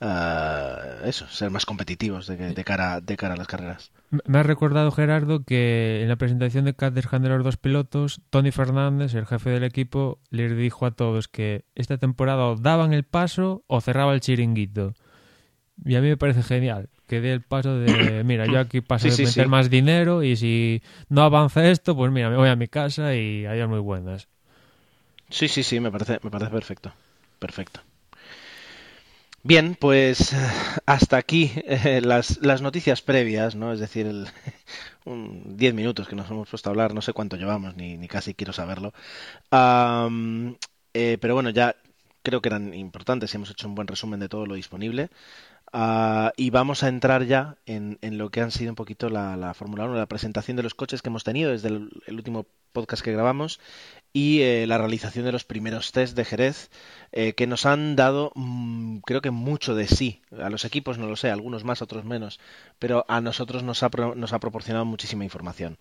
[0.00, 3.90] uh, eso, ser más competitivos de, de, cara, de cara a las carreras.
[4.10, 8.50] Me ha recordado Gerardo que en la presentación de Caterham de los dos pilotos, Tony
[8.50, 13.04] Fernández, el jefe del equipo, les dijo a todos que esta temporada o daban el
[13.04, 14.94] paso o cerraba el chiringuito.
[15.84, 19.10] Y a mí me parece genial que dé el paso de, mira, yo aquí paso
[19.10, 19.50] sí, de meter sí.
[19.50, 23.46] más dinero y si no avanza esto, pues mira, me voy a mi casa y
[23.46, 24.28] hay muy buenas.
[25.28, 26.92] Sí, sí, sí, me parece, me parece perfecto.
[27.38, 27.80] Perfecto.
[29.42, 30.34] Bien, pues
[30.86, 33.72] hasta aquí eh, las, las, noticias previas, ¿no?
[33.72, 34.26] Es decir, el,
[35.06, 38.34] un 10 minutos que nos hemos puesto a hablar, no sé cuánto llevamos, ni, casi
[38.34, 38.92] quiero saberlo.
[40.92, 41.76] Eh, pero bueno, ya
[42.22, 45.10] creo que eran importantes y hemos hecho un buen resumen de todo lo disponible.
[45.72, 49.36] Uh, y vamos a entrar ya en, en, lo que han sido un poquito la,
[49.36, 53.04] la Fórmula 1, la presentación de los coches que hemos tenido desde el último podcast
[53.04, 53.60] que grabamos
[54.12, 56.70] y eh, la realización de los primeros test de Jerez
[57.12, 60.20] eh, que nos han dado mmm, creo que mucho de sí.
[60.38, 62.40] A los equipos no lo sé algunos más otros menos
[62.78, 65.78] pero a nosotros nos ha, proporcionado muchísima información.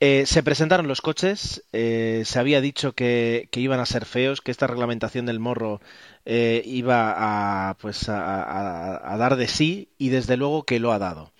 [0.00, 4.50] Eh, se presentaron los coches se había dicho que, que, iban a ser feos que
[4.50, 5.80] esta reglamentación del morro
[6.26, 7.14] iba
[7.70, 11.32] a pues a dar de sí y desde luego que lo ha dado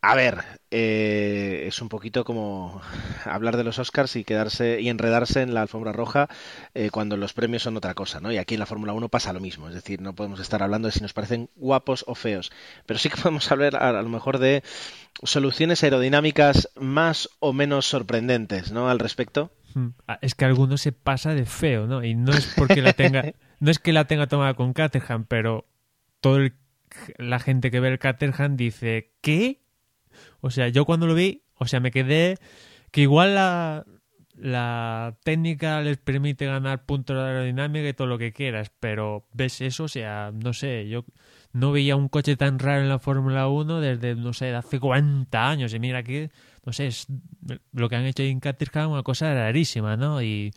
[0.00, 2.80] a ver, eh, es un poquito como
[3.24, 6.28] hablar de los Oscars y quedarse y enredarse en la alfombra roja
[6.74, 8.30] eh, cuando los premios son otra cosa, ¿no?
[8.30, 10.86] Y aquí en la Fórmula 1 pasa lo mismo, es decir, no podemos estar hablando
[10.86, 12.52] de si nos parecen guapos o feos,
[12.86, 14.62] pero sí que podemos hablar a, a lo mejor de
[15.22, 18.88] soluciones aerodinámicas más o menos sorprendentes, ¿no?
[18.88, 19.52] Al respecto.
[19.74, 19.88] Hmm.
[20.06, 22.04] Ah, es que alguno se pasa de feo, ¿no?
[22.04, 25.66] Y no es porque la tenga, no es que la tenga tomada con Caterham, pero
[26.20, 26.54] todo el,
[27.16, 29.60] la gente que ve el Caterham dice, ¿qué?
[30.40, 32.36] O sea, yo cuando lo vi, o sea, me quedé
[32.90, 33.84] que igual la,
[34.34, 39.60] la técnica les permite ganar puntos de aerodinámica y todo lo que quieras, pero ves
[39.60, 41.04] eso, o sea, no sé, yo
[41.52, 45.48] no veía un coche tan raro en la Fórmula 1 desde, no sé, hace 40
[45.48, 45.74] años.
[45.74, 46.30] Y mira que,
[46.64, 47.06] no sé, es
[47.72, 50.22] lo que han hecho en Caterham una cosa rarísima, ¿no?
[50.22, 50.52] Y,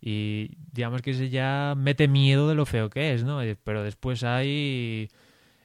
[0.00, 3.40] y digamos que se ya mete miedo de lo feo que es, ¿no?
[3.64, 5.08] Pero después hay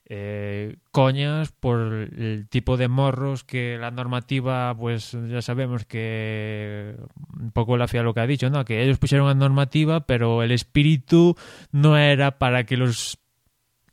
[0.08, 6.96] eh, coñas por el tipo de morros que la normativa, pues ya sabemos que
[7.40, 8.66] un poco la FIA lo que ha dicho, ¿no?
[8.66, 11.36] Que ellos pusieron la normativa, pero el espíritu
[11.72, 13.20] no era para que los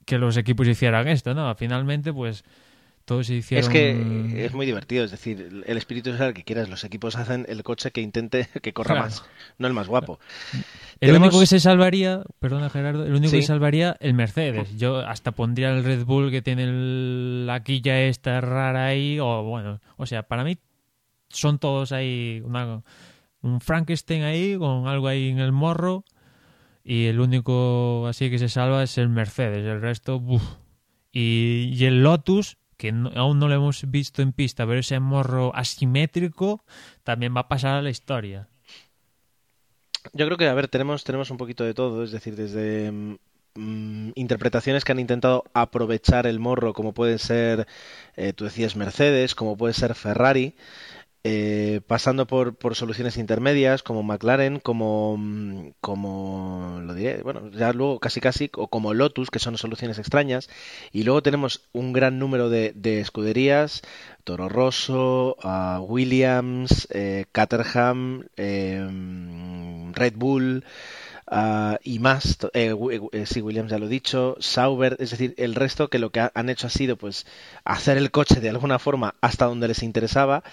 [0.04, 1.54] que los equipos hicieran esto, ¿no?
[1.54, 2.44] Finalmente, pues
[3.04, 3.64] todos se hicieron...
[3.64, 7.16] Es que es muy divertido, es decir, el espíritu es el que quieras, los equipos
[7.16, 9.02] hacen el coche que intente que corra claro.
[9.02, 9.24] más,
[9.58, 10.18] no el más guapo.
[10.52, 11.28] El Tenemos...
[11.28, 13.38] único que se salvaría, perdona Gerardo, el único sí.
[13.38, 14.76] que salvaría el Mercedes.
[14.76, 19.42] Yo hasta pondría el Red Bull que tiene el, la quilla esta rara ahí, o
[19.42, 20.58] bueno, o sea, para mí
[21.28, 22.82] son todos ahí una,
[23.40, 26.04] un Frankenstein ahí con algo ahí en el morro
[26.84, 30.42] y el único así que se salva es el Mercedes, el resto, uff.
[31.12, 34.98] Y, y el Lotus que no, aún no lo hemos visto en pista, pero ese
[34.98, 36.64] morro asimétrico
[37.04, 38.48] también va a pasar a la historia.
[40.12, 42.90] Yo creo que, a ver, tenemos, tenemos un poquito de todo, es decir, desde
[43.54, 47.68] mm, interpretaciones que han intentado aprovechar el morro, como pueden ser,
[48.16, 50.56] eh, tú decías Mercedes, como puede ser Ferrari,
[51.24, 57.72] eh, pasando por, por, soluciones intermedias como McLaren, como, mm, como lo diré, bueno, ya
[57.72, 60.50] luego casi casi, o como Lotus, que son soluciones extrañas,
[60.90, 63.82] y luego tenemos un gran número de, de escuderías,
[64.24, 68.84] Toro Rosso, uh, Williams, eh, Caterham, eh,
[69.94, 70.64] Red Bull,
[71.34, 72.76] Uh, y más, eh,
[73.12, 76.28] eh, sí, Williams ya lo he dicho, Sauber, es decir, el resto que lo que
[76.34, 77.24] han hecho ha sido pues
[77.64, 80.44] hacer el coche de alguna forma hasta donde les interesaba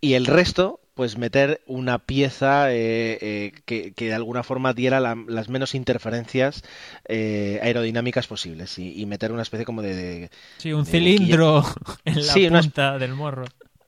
[0.00, 5.16] y el resto pues meter una pieza eh, que, que, de alguna forma diera la,
[5.26, 6.62] las menos interferencias
[7.08, 9.96] aerodinámicas posibles y, y, meter una especie como de...
[9.96, 11.64] de sí, un cilindro
[12.04, 12.98] en la sí, punta una...
[13.00, 13.44] del morro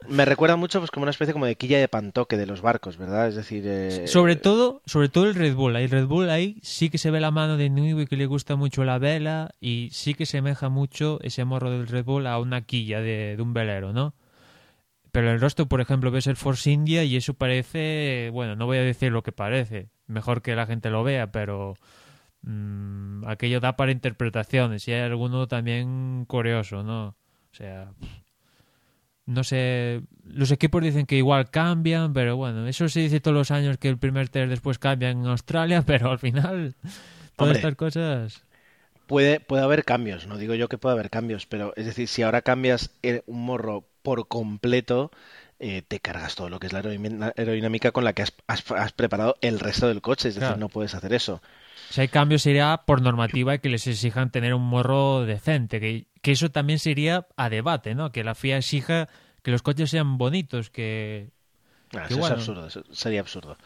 [0.09, 2.97] me recuerda mucho pues como una especie como de quilla de pantoque de los barcos,
[2.97, 3.29] ¿verdad?
[3.29, 4.07] Es decir, eh...
[4.07, 5.77] sobre todo, sobre todo el Red Bull.
[5.77, 8.57] El Red Bull ahí sí que se ve la mano de Newey que le gusta
[8.57, 12.63] mucho la vela y sí que semeja mucho ese morro del Red Bull a una
[12.63, 14.15] quilla de, de un velero, ¿no?
[15.13, 18.79] Pero el resto, por ejemplo, ves el Force India y eso parece, bueno, no voy
[18.79, 21.75] a decir lo que parece, mejor que la gente lo vea, pero
[22.43, 27.09] mmm, aquello da para interpretaciones y hay alguno también curioso, ¿no?
[27.09, 27.93] O sea,
[29.27, 33.51] no sé, los equipos dicen que igual cambian, pero bueno, eso se dice todos los
[33.51, 36.75] años que el primer test después cambia en Australia, pero al final
[37.37, 38.45] todas Hombre, estas cosas...
[39.07, 42.23] Puede, puede haber cambios, no digo yo que pueda haber cambios, pero es decir, si
[42.23, 42.93] ahora cambias
[43.27, 45.11] un morro por completo,
[45.59, 46.79] eh, te cargas todo lo que es la
[47.37, 50.69] aerodinámica con la que has, has, has preparado el resto del coche, es decir, no
[50.69, 51.43] puedes hacer eso.
[51.91, 56.07] Si hay cambios sería por normativa y que les exijan tener un morro decente, que,
[56.23, 58.13] que eso también sería a debate, ¿no?
[58.13, 59.09] Que la FIA exija
[59.43, 61.31] que los coches sean bonitos, que...
[61.93, 62.37] Ah, eso bueno.
[62.37, 63.57] es absurdo, eso sería absurdo.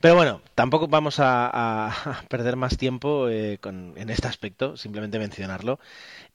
[0.00, 1.48] Pero bueno, tampoco vamos a,
[1.88, 5.80] a perder más tiempo eh, con, en este aspecto, simplemente mencionarlo.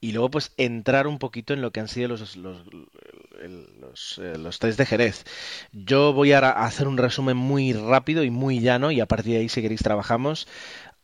[0.01, 4.37] Y luego pues entrar un poquito en lo que han sido los, los, los, eh,
[4.37, 5.23] los test de Jerez.
[5.71, 9.39] Yo voy a hacer un resumen muy rápido y muy llano y a partir de
[9.39, 10.49] ahí si queréis trabajamos.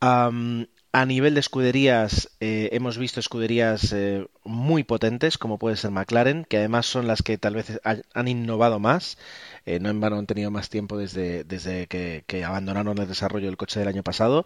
[0.02, 0.66] Um,
[1.00, 6.44] a nivel de escuderías, eh, hemos visto escuderías eh, muy potentes, como puede ser McLaren,
[6.44, 9.20] que además son las que tal vez han innovado más.
[9.68, 13.58] Eh, no en vano han tenido más tiempo desde, desde que, abandonaron el desarrollo del
[13.58, 14.44] coche del año pasado,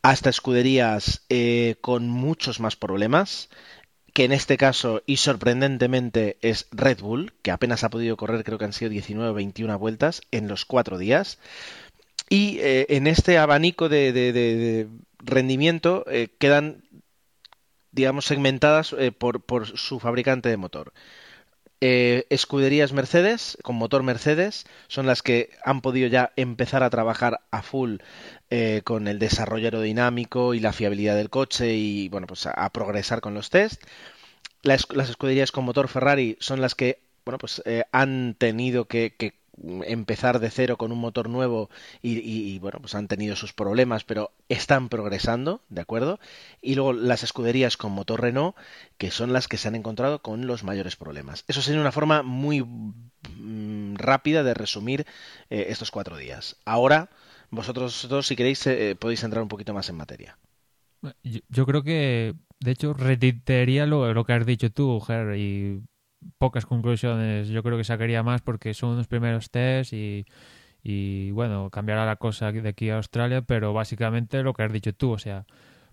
[0.00, 1.26] hasta escuderías
[1.80, 3.48] con muchos más problemas
[4.14, 8.58] que en este caso y sorprendentemente es Red Bull, que apenas ha podido correr, creo
[8.58, 11.40] que han sido 19 o 21 vueltas en los cuatro días.
[12.28, 14.86] Y en este abanico de
[15.22, 16.84] rendimiento eh, quedan,
[17.92, 20.92] digamos, segmentadas eh, por, por, su fabricante de motor.
[21.82, 27.40] Eh, escuderías Mercedes, con motor Mercedes, son las que han podido ya empezar a trabajar
[27.50, 27.96] a full
[28.84, 33.32] con el desarrollo aerodinámico y la fiabilidad del coche y, bueno, pues a, progresar con
[33.32, 33.82] los test.
[34.62, 37.62] Las, las, escuderías con motor Ferrari son las que, bueno, pues
[37.92, 41.70] han tenido que, que empezar de cero con un motor nuevo
[42.02, 46.18] y, y, bueno, pues han tenido sus problemas, pero están progresando, ¿de acuerdo?
[46.62, 48.56] Y luego las escuderías con motor Renault,
[48.98, 51.44] que son las que se han encontrado con los mayores problemas.
[51.48, 55.06] Eso sería una forma muy mmm, rápida de resumir
[55.50, 56.56] eh, estos cuatro días.
[56.64, 57.10] Ahora,
[57.50, 60.38] vosotros dos, si queréis, eh, podéis entrar un poquito más en materia.
[61.22, 65.82] Yo, creo que, de hecho, reiteraría lo, lo que has dicho tú, Ger, y
[66.38, 70.26] pocas conclusiones yo creo que sacaría más porque son unos primeros test y,
[70.82, 74.92] y bueno, cambiará la cosa de aquí a Australia, pero básicamente lo que has dicho
[74.92, 75.46] tú, o sea,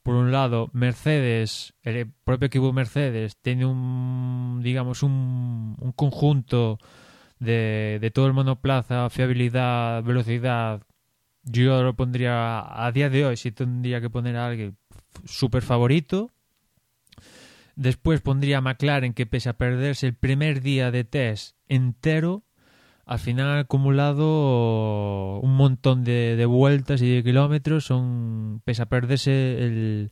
[0.07, 6.79] por un lado, Mercedes, el propio equipo Mercedes, tiene un, digamos, un, un conjunto
[7.39, 10.81] de, de, todo el monoplaza, fiabilidad, velocidad.
[11.43, 14.77] Yo lo pondría a día de hoy, si tendría que poner a alguien
[15.25, 16.31] súper favorito,
[17.77, 22.43] Después pondría a McLaren que pese a perderse el primer día de test entero,
[23.05, 27.85] al final ha acumulado un montón de, vueltas y de kilómetros.
[27.85, 30.09] Son, pese a perderse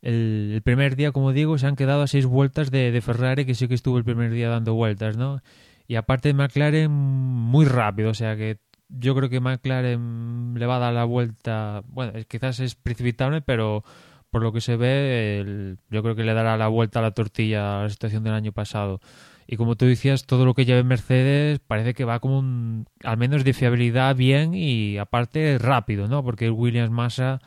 [0.00, 3.54] el, primer día, como digo, se han quedado a seis vueltas de, de, Ferrari, que
[3.54, 5.42] sí que estuvo el primer día dando vueltas, ¿no?
[5.86, 8.58] Y aparte de McLaren, muy rápido, o sea que
[8.88, 11.82] yo creo que McLaren le va a dar la vuelta.
[11.88, 13.84] Bueno, quizás es precipitable, pero
[14.32, 17.10] por lo que se ve, el, yo creo que le dará la vuelta a la
[17.10, 19.00] tortilla a la situación del año pasado.
[19.46, 23.18] Y como tú decías, todo lo que lleve Mercedes parece que va como un, al
[23.18, 26.24] menos de fiabilidad bien y aparte rápido, ¿no?
[26.24, 27.40] Porque el Williams Massa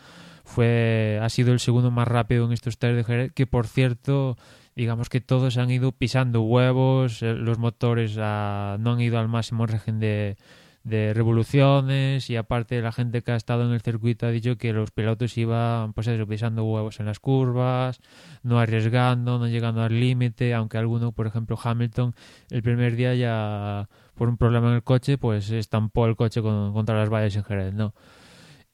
[0.44, 4.38] fue, ha sido el segundo más rápido en estos test de Jerez, que por cierto,
[4.76, 9.28] digamos que todos han ido pisando huevos, eh, los motores a, no han ido al
[9.28, 10.38] máximo régimen de,
[10.86, 14.72] de revoluciones y aparte la gente que ha estado en el circuito ha dicho que
[14.72, 18.00] los pilotos iban pues eso, huevos en las curvas,
[18.44, 22.14] no arriesgando, no llegando al límite, aunque alguno, por ejemplo Hamilton,
[22.52, 27.00] el primer día ya por un problema en el coche, pues estampó el coche contra
[27.00, 27.96] las vallas en Jerez, ¿no?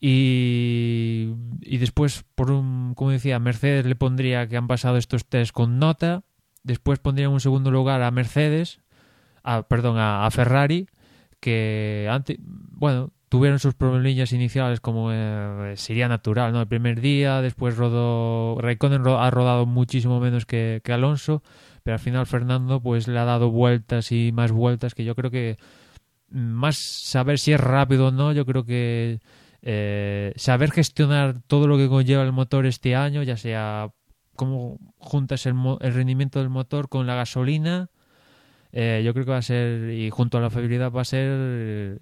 [0.02, 5.54] Y, y después, por un, como decía, Mercedes le pondría que han pasado estos test
[5.54, 6.24] con nota,
[6.64, 8.82] después pondría en un segundo lugar a Mercedes,
[9.44, 10.88] a, perdón, a Ferrari,
[11.42, 16.62] que antes, bueno, tuvieron sus problemillas iniciales como eh, sería natural, ¿no?
[16.62, 21.44] El primer día, después rodó, Raikkonen ha rodado muchísimo menos que, que, Alonso,
[21.84, 25.32] pero al final Fernando pues le ha dado vueltas y más vueltas que yo creo
[25.32, 25.58] que
[26.30, 29.20] más saber si es rápido o no, yo creo que
[29.62, 33.92] eh, saber gestionar todo lo que conlleva el motor este año, ya sea
[34.36, 37.90] cómo juntas el, el rendimiento del motor con la gasolina,
[38.74, 41.30] eh, yo creo que va a ser, y junto a la fiabilidad va a ser
[41.30, 42.00] el,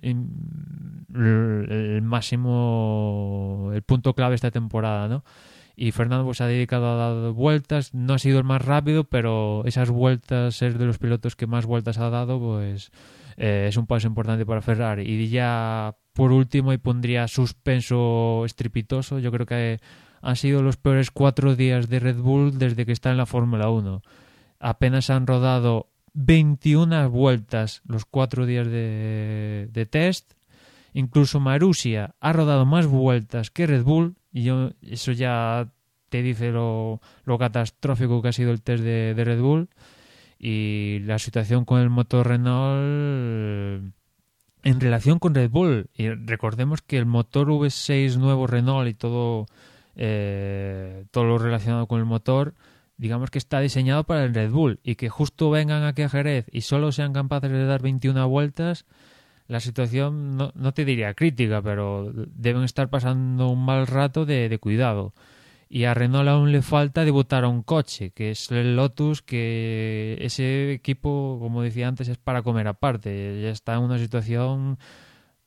[1.13, 5.23] el, máximo, el punto clave esta temporada, ¿no?
[5.75, 9.63] Y Fernando pues ha dedicado a dar vueltas, no ha sido el más rápido, pero
[9.65, 12.91] esas vueltas, ser de los pilotos que más vueltas ha dado, pues
[13.37, 15.03] eh, es un paso importante para Ferrari.
[15.03, 19.79] Y ya por último, y pondría suspenso estrepitoso, yo creo que
[20.21, 23.69] han sido los peores cuatro días de Red Bull desde que está en la Fórmula
[23.69, 24.01] 1.
[24.59, 30.33] Apenas han rodado 21 vueltas los cuatro días de, test.
[30.93, 35.69] Incluso Marusia ha rodado más vueltas que Red Bull y yo, eso ya
[36.09, 39.69] te dice lo, lo catastrófico que ha sido el test de, de, Red Bull
[40.39, 43.93] y la situación con el motor Renault
[44.63, 45.89] en relación con Red Bull.
[45.95, 49.45] Y recordemos que el motor V6 nuevo Renault y todo,
[49.95, 52.53] eh, todo lo relacionado con el motor
[52.99, 56.45] digamos que está diseñado para el Red Bull y que justo vengan aquí a Jerez
[56.51, 58.85] y solo sean capaces de dar 21 vueltas,
[59.47, 64.49] la situación no, no te diría crítica, pero deben estar pasando un mal rato de,
[64.49, 65.13] de, cuidado.
[65.69, 70.17] Y a Renault aún le falta debutar a un coche, que es el Lotus, que
[70.19, 73.41] ese equipo, como decía antes, es para comer aparte.
[73.41, 74.77] Ya está en una situación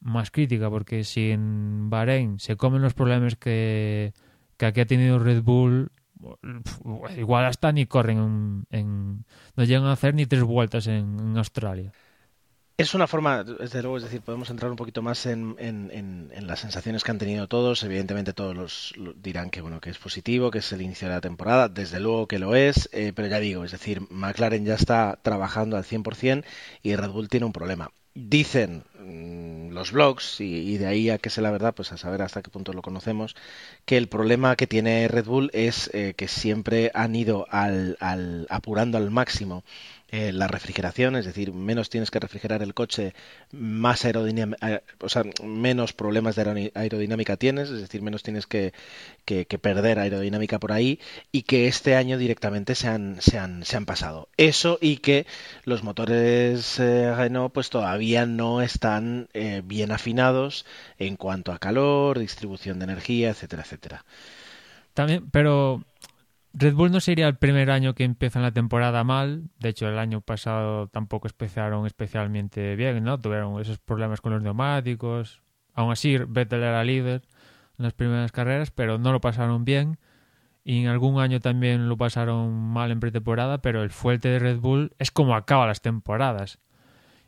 [0.00, 4.14] más crítica, porque si en Bahrein se comen los problemas que,
[4.56, 5.90] que aquí ha tenido Red Bull,
[7.16, 9.24] igual hasta ni corren en, en,
[9.56, 11.92] no llegan a hacer ni tres vueltas en, Australia.
[12.78, 16.60] Es una forma, desde luego, es decir, podemos entrar un poquito más en, en, las
[16.60, 17.82] sensaciones que han tenido todos.
[17.84, 21.20] Evidentemente todos los, dirán que bueno que es positivo, que es el inicio de la
[21.20, 21.68] temporada.
[21.68, 25.76] Desde luego que lo es, eh, pero ya digo, es decir, McLaren ya está trabajando
[25.76, 26.44] al 100%
[26.82, 31.30] y Red Bull tiene un problema dicen mm, los blogs, y, de ahí a que
[31.30, 33.34] sea la verdad, pues a saber hasta qué punto lo conocemos,
[33.84, 38.46] que el problema que tiene Red Bull es eh, que siempre han ido al, al,
[38.50, 39.64] apurando al máximo
[40.12, 43.14] eh, la refrigeración, es decir, menos tienes que refrigerar el coche,
[43.50, 48.74] más aerodinámica, eh, o sea, menos problemas de aerodinámica tienes, es decir, menos tienes que,
[49.62, 51.00] perder aerodinámica por ahí,
[51.32, 54.28] y que este año directamente se han, se han, se han pasado.
[54.36, 55.26] Eso y que
[55.64, 60.66] los motores eh, Renault pues todavía no están eh, bien afinados
[60.98, 64.04] en cuanto a calor, distribución de energía, etcétera, etcétera.
[64.92, 65.82] También, pero
[66.54, 69.44] Red Bull no sería el primer año que empieza la temporada mal.
[69.58, 73.18] De hecho, el año pasado tampoco empezaron especialmente bien, ¿no?
[73.18, 75.42] Tuvieron esos problemas con los neumáticos.
[75.74, 77.22] Aún así, Vettel era líder
[77.78, 79.98] en las primeras carreras, pero no lo pasaron bien.
[80.64, 84.58] Y en algún año también lo pasaron mal en pretemporada, pero el fuerte de Red
[84.60, 86.58] Bull es como acaba las temporadas.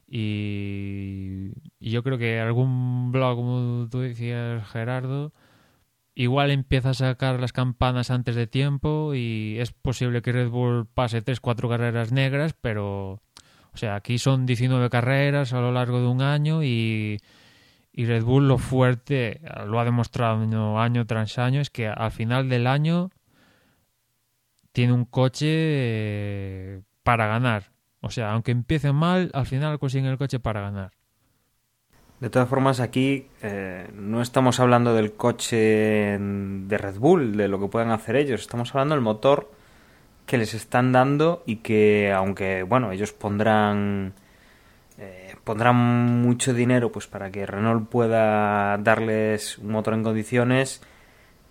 [0.06, 1.50] Y,
[1.80, 5.32] y yo creo que algún blog, como tú decías, Gerardo,
[6.14, 10.86] igual empieza a sacar las campanas antes de tiempo y es posible que Red Bull
[10.86, 13.20] pase 3-4 carreras negras, pero
[13.72, 17.18] o sea, aquí son 19 carreras a lo largo de un año y,
[17.92, 22.12] y Red Bull lo fuerte, lo ha demostrado año, año tras año, es que al
[22.12, 23.10] final del año
[24.70, 27.72] tiene un coche eh, para ganar.
[28.00, 30.92] O sea, aunque empiece mal, al final consiguen el coche para ganar.
[32.24, 37.60] De todas formas, aquí eh, no estamos hablando del coche de Red Bull, de lo
[37.60, 39.50] que puedan hacer ellos, estamos hablando del motor
[40.24, 44.14] que les están dando y que, aunque, bueno, ellos pondrán
[44.96, 50.80] eh, pondrán mucho dinero pues para que Renault pueda darles un motor en condiciones,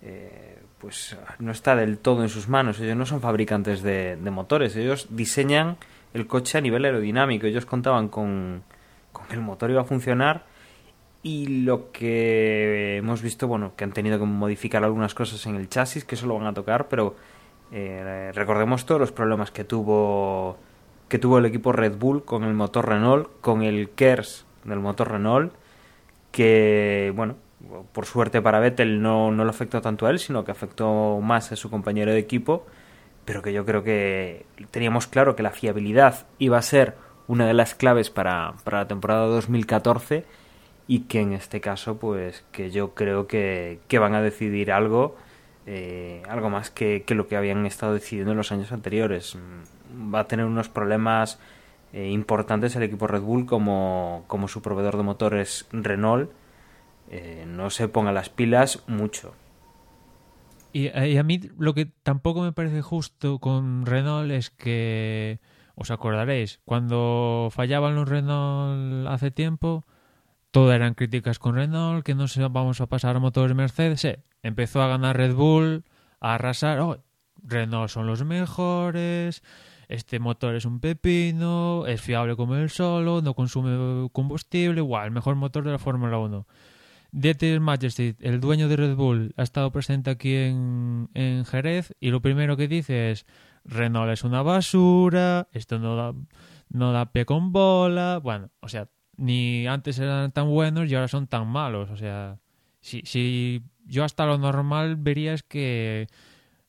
[0.02, 2.80] eh, pues no está del todo en sus manos.
[2.80, 5.76] Ellos no son fabricantes de, motores, ellos diseñan
[6.14, 7.46] el coche a nivel aerodinámico.
[7.46, 8.64] Ellos contaban con,
[9.12, 10.52] con que el motor iba a funcionar
[11.24, 15.70] y lo que hemos visto, bueno, que han tenido que modificar algunas cosas en el
[15.70, 17.16] chasis, que eso lo van a tocar, pero
[17.72, 20.58] eh, recordemos todos los problemas que tuvo
[21.08, 25.12] que tuvo el equipo Red Bull con el motor Renault, con el KERS del motor
[25.12, 25.54] Renault,
[26.30, 27.36] que, bueno,
[27.92, 31.52] por suerte para Vettel no, no lo afectó tanto a él, sino que afectó más
[31.52, 32.66] a su compañero de equipo,
[33.24, 36.96] pero que yo creo que teníamos claro que la fiabilidad iba a ser
[37.28, 40.43] una de las claves para, para la temporada 2014
[40.86, 45.16] y que en este caso, pues que yo creo que, que van a decidir algo,
[45.66, 49.38] eh, algo más que, que, lo que habían estado decidiendo en los años anteriores.
[50.14, 51.38] Va a tener unos problemas
[51.92, 56.30] eh, importantes el equipo Red Bull como, como su proveedor de motores Renault.
[57.10, 59.34] Eh, no se ponga las pilas mucho.
[60.72, 65.38] Y, y, a mí lo que tampoco me parece justo con Renault es que,
[65.76, 69.84] os acordaréis, cuando fallaban los Renault hace tiempo,
[70.54, 74.04] todo eran críticas con Renault, que no se vamos a pasar a motores Mercedes.
[74.04, 75.82] Eh, empezó a ganar Red Bull,
[76.20, 76.78] a arrasar.
[76.78, 77.02] Oh,
[77.42, 79.42] Renault son los mejores.
[79.88, 84.80] Este motor es un pepino, es fiable como el solo, no consume combustible.
[84.80, 86.46] Igual, el mejor motor de la Fórmula 1.
[87.10, 92.10] Dieter Majesty, el dueño de Red Bull, ha estado presente aquí en, en Jerez y
[92.10, 93.26] lo primero que dice es
[93.64, 96.14] Renault es una basura, esto no da,
[96.68, 98.20] no da pie con bola.
[98.22, 101.90] Bueno, o sea, ni antes eran tan buenos y ahora son tan malos.
[101.90, 102.38] O sea,
[102.80, 106.08] si, si yo hasta lo normal vería es que,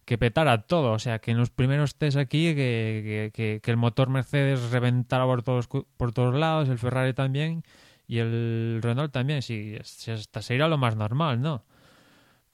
[0.05, 0.93] que petara todo.
[0.93, 5.25] O sea, que en los primeros test aquí, que, que, que el motor Mercedes reventara
[5.25, 7.63] por todos, por todos lados, el Ferrari también
[8.07, 9.41] y el Renault también.
[9.41, 11.63] Si, si hasta sería lo más normal, ¿no?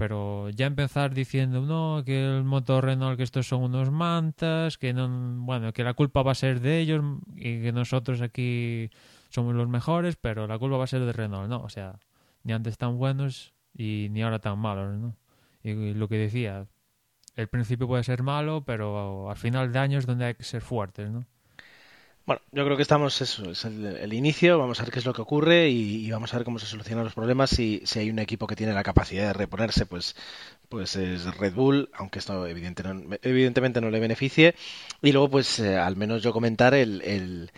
[0.01, 4.93] pero ya empezar diciendo no que el motor Renault que estos son unos mantas que
[4.93, 5.07] no
[5.45, 7.03] bueno que la culpa va a ser de ellos
[7.35, 8.89] y que nosotros aquí
[9.31, 11.61] somos los mejores, pero la culpa va a ser de Renault, ¿no?
[11.61, 11.99] O sea,
[12.43, 15.15] ni antes tan buenos y ni ahora tan malos, ¿no?
[15.63, 16.67] Y lo que decía,
[17.35, 20.61] el principio puede ser malo, pero al final de año es donde hay que ser
[20.61, 21.25] fuertes, ¿no?
[22.23, 25.05] Bueno, yo creo que estamos, eso, es el, el, inicio, vamos a ver qué es
[25.05, 27.49] lo que ocurre y, vamos a ver cómo se solucionan los problemas.
[27.49, 30.15] Si, si hay un equipo que tiene la capacidad de reponerse, pues,
[30.69, 34.55] pues es Red Bull, aunque esto evidente no, evidentemente no le beneficie.
[35.01, 37.51] Y luego, pues, eh, al menos yo comentar el, el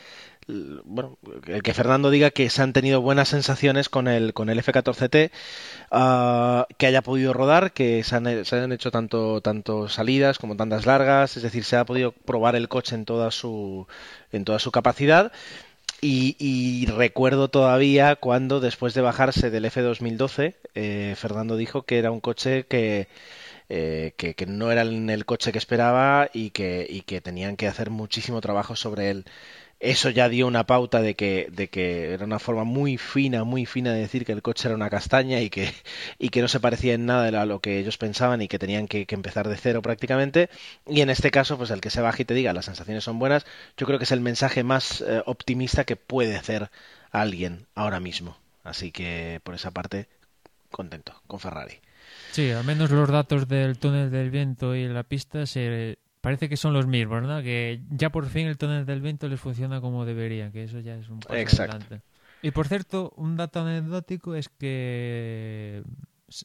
[0.47, 1.17] bueno,
[1.47, 5.31] el que Fernando diga que se han tenido buenas sensaciones con el, con el F14T,
[5.91, 10.55] uh, que haya podido rodar, que se han, se han, hecho tanto, tanto salidas como
[10.55, 13.87] tantas largas, es decir, se ha podido probar el coche en toda su,
[14.31, 15.31] en toda su capacidad.
[16.05, 22.19] Y, recuerdo todavía cuando después de bajarse del F2012, eh, Fernando dijo que era un
[22.19, 23.07] coche que,
[23.69, 27.67] eh, que, que, no era el coche que esperaba y que, y que tenían que
[27.67, 29.25] hacer muchísimo trabajo sobre él
[29.83, 33.65] eso ya dio una pauta de que, de que era una forma muy fina, muy
[33.65, 35.73] fina de decir que el coche era una castaña y que,
[36.19, 38.87] y que no se parecía en nada a lo que ellos pensaban y que tenían
[38.87, 40.49] que, empezar de cero prácticamente.
[40.87, 43.19] Y en este caso, pues el que se baje y te diga las sensaciones son
[43.19, 43.45] buenas,
[43.77, 46.71] yo creo que es el mensaje más eh, optimista que puede hacer
[47.11, 48.37] alguien ahora mismo.
[48.63, 50.07] Así que por esa parte,
[50.71, 51.79] contento con Ferrari.
[52.31, 56.55] Sí, al menos los datos del túnel del viento y la pista se parece que
[56.55, 57.41] son los mismos, ¿no?
[57.41, 60.95] Que ya por fin el túnel del viento les funciona como debería, que eso ya
[60.95, 61.73] es un paso Exacto.
[61.73, 62.01] adelante.
[62.41, 65.83] Y por cierto, un dato anecdótico es que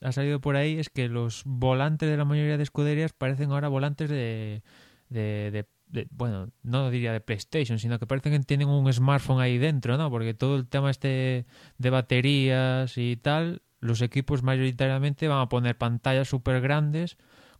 [0.03, 3.69] ha salido por ahí es que los volantes de la mayoría de escuderías parecen ahora
[3.69, 4.62] volantes de,
[5.11, 9.40] de, de, de, bueno, no diría de PlayStation, sino que parecen que tienen un smartphone
[9.40, 10.11] ahí dentro, ¿no?
[10.11, 11.47] Porque todo el tema este
[11.78, 17.16] de baterías y tal, los equipos mayoritariamente van a poner pantallas súper grandes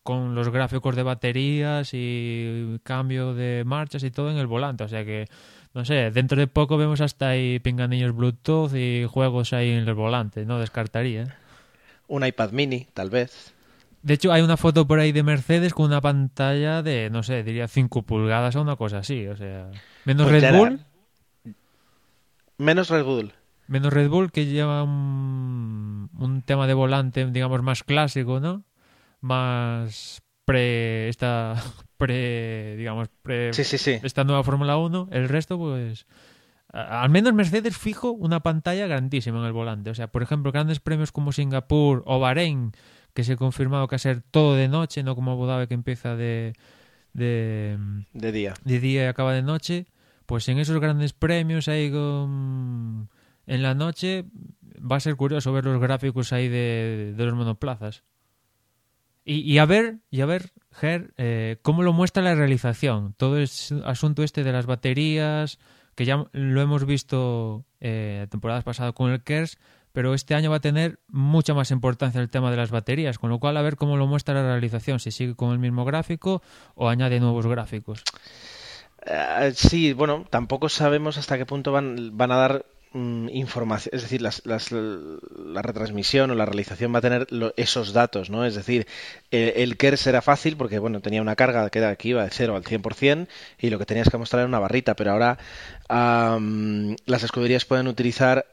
[0.09, 4.85] con los gráficos de baterías y cambio de marchas y todo en el volante.
[4.85, 5.26] O sea que,
[5.74, 9.93] no sé, dentro de poco vemos hasta ahí pinganillos Bluetooth y juegos ahí en el
[9.93, 11.24] volante, no descartaría.
[11.24, 11.28] ¿eh?
[12.06, 13.52] Un iPad mini, tal vez.
[14.01, 17.43] De hecho, hay una foto por ahí de Mercedes con una pantalla de, no sé,
[17.43, 19.26] diría 5 pulgadas o una cosa así.
[19.26, 19.70] O sea,
[20.06, 20.68] menos Pues Red Bull.
[21.44, 21.55] era-
[22.56, 23.32] Menos Red Bull.
[23.66, 28.62] Menos Red Bull que lleva un, un tema de volante, digamos, más clásico, ¿no?
[29.20, 31.08] Más pre.
[31.08, 31.54] Esta.
[31.98, 32.76] Pre.
[32.76, 33.52] Digamos, pre.
[33.52, 33.98] Sí, sí, sí.
[34.04, 35.08] Esta nueva Fórmula 1.
[35.10, 36.06] El resto, pues.
[36.68, 39.90] Al menos Mercedes fijo una pantalla grandísima en el volante.
[39.90, 42.72] O sea, por ejemplo, grandes premios como Singapur o Bahrein,
[43.14, 45.66] que se ha confirmado que va a ser todo de noche, no como Abu Dhabi
[45.66, 46.52] que empieza de.
[47.14, 47.78] de
[48.12, 48.54] De día.
[48.64, 49.86] de día y acaba de noche,
[50.26, 53.08] pues en esos grandes premios ahí con...
[53.46, 54.26] en la noche
[54.78, 58.04] va a ser curioso ver los gráficos ahí de, de los monoplazas.
[59.30, 63.12] Y, a ver, y a ver, Ger, eh, cómo lo muestra la realización.
[63.18, 65.59] Todo es asunto este de las baterías,
[65.94, 69.59] que ya lo hemos visto eh, temporadas pasadas con el KERS,
[69.92, 73.28] pero este año va a tener mucha más importancia el tema de las baterías, con
[73.28, 76.40] lo cual a ver cómo lo muestra la realización, si sigue con el mismo gráfico
[76.74, 78.05] o añade nuevos gráficos.
[79.05, 84.02] Eh, sí, bueno, tampoco sabemos hasta qué punto van, van a dar mm, información, es
[84.02, 88.44] decir, las, las, la retransmisión o la realización va a tener esos datos, ¿no?
[88.44, 88.86] Es decir,
[89.31, 92.31] el, el KERS era fácil porque, bueno, tenía una carga que, era, que iba de
[92.31, 93.28] 0 al 100%
[93.59, 95.39] y lo que tenías que mostrar era una barrita, pero ahora
[95.89, 98.47] las escuderías pueden utilizar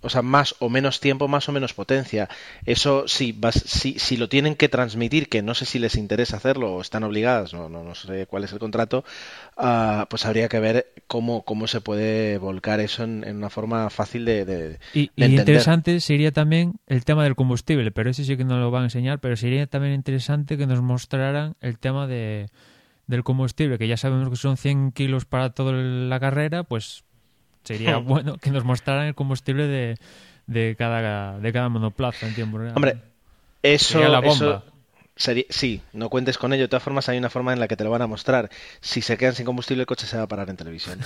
[0.00, 2.28] o sea, más o menos tiempo, más o menos potencia.
[2.64, 6.74] Eso sí, si, si, lo tienen que transmitir, que no sé si les interesa hacerlo
[6.74, 9.04] o están obligadas, no, no, no sé cuál es el contrato,
[9.56, 13.90] uh, pues habría que ver cómo, cómo se puede volcar eso en, en una forma
[13.90, 18.24] fácil de, de, y, de y interesante sería también el tema del combustible, pero ese
[18.24, 21.78] sí que no lo van a enseñar, pero sería también interesante que nos mostraran el
[21.78, 22.48] tema de
[23.06, 27.04] del combustible, que ya sabemos que son 100 kilos para toda la carrera, pues
[27.66, 29.98] sería bueno que nos mostraran el combustible de,
[30.46, 32.72] de, cada, de cada monoplaza en tiempo real.
[32.74, 32.98] Hombre,
[33.62, 34.32] eso, la bomba.
[34.32, 34.62] Eso
[35.16, 36.64] sería, sí, no cuentes con ello.
[36.64, 38.50] De todas formas, hay una forma en la que te lo van a mostrar.
[38.80, 41.00] Si se quedan sin combustible, el coche se va a parar en televisión.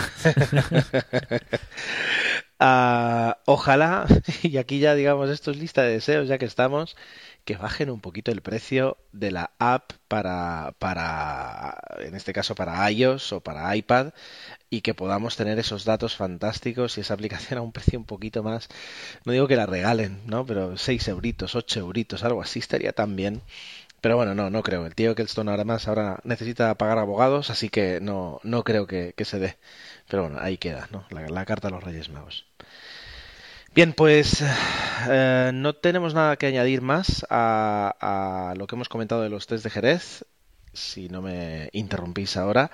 [2.61, 4.07] uh, ojalá,
[4.43, 6.97] y aquí ya digamos, esto es lista de deseos, ya que estamos,
[7.45, 12.91] que bajen un poquito el precio de la app para, para, en este caso para
[12.91, 14.13] iOS o para iPad,
[14.71, 18.43] y que podamos tener esos datos fantásticos y esa aplicación a un precio un poquito
[18.43, 18.69] más,
[19.25, 20.47] no digo que la regalen, ¿no?
[20.47, 23.43] Pero 6 euritos, 8 euritos, algo así estaría tan bien.
[24.03, 24.87] Pero bueno, no, no creo.
[24.87, 29.15] El tío Kelstone ahora más ahora necesita pagar abogados, así que no, no creo que,
[29.17, 29.59] que se dé.
[30.09, 31.07] Pero bueno, ahí queda, ¿no?
[31.11, 32.50] La, la carta a los Reyes Magos.
[33.73, 34.43] Bien, pues
[35.09, 39.47] eh, no tenemos nada que añadir más a, a, lo que hemos comentado de los
[39.47, 40.25] test de Jerez,
[40.73, 42.73] si no me interrumpís ahora.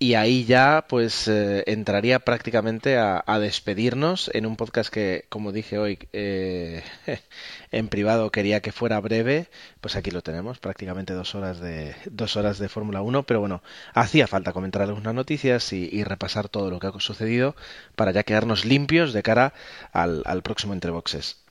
[0.00, 5.78] Y ahí ya pues eh, entraría prácticamente a, despedirnos en un podcast que, como dije
[5.78, 6.84] hoy, eh,
[7.72, 9.48] en privado quería que fuera breve,
[9.80, 13.60] pues aquí lo tenemos, prácticamente dos horas de dos horas de Fórmula 1, pero bueno,
[13.92, 17.56] hacía falta comentar algunas noticias y, y, repasar todo lo que ha sucedido
[17.96, 19.52] para ya quedarnos limpios de cara
[19.92, 21.47] al, al próximo entre boxes.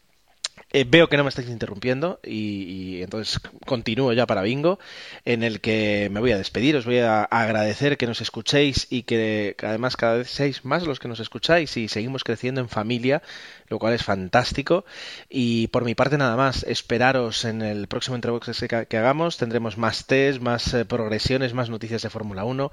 [0.74, 4.80] Eh, veo que no me estáis interrumpiendo y, entonces continúo ya para Bingo,
[5.24, 6.76] en el que me voy a despedir.
[6.76, 11.00] Os voy a agradecer que nos escuchéis y que, además cada vez seáis más los
[11.00, 13.22] que nos escucháis y seguimos creciendo en familia,
[13.70, 14.84] lo cual es fantástico.
[15.30, 19.38] Y por mi parte nada más, esperaros en el próximo Entrebox que, que hagamos.
[19.38, 22.72] Tendremos más test, más eh, progresiones, más noticias de Fórmula 1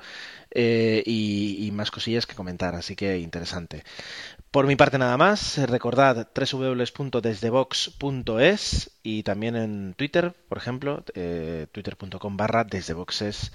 [0.51, 3.85] eh, y, y más cosillas que comentar, así que interesante.
[4.55, 12.37] Por mi parte nada más, recordad www.desdebox.es y también en Twitter, por ejemplo, eh, twitter.com
[12.37, 13.51] barra desdeboxes.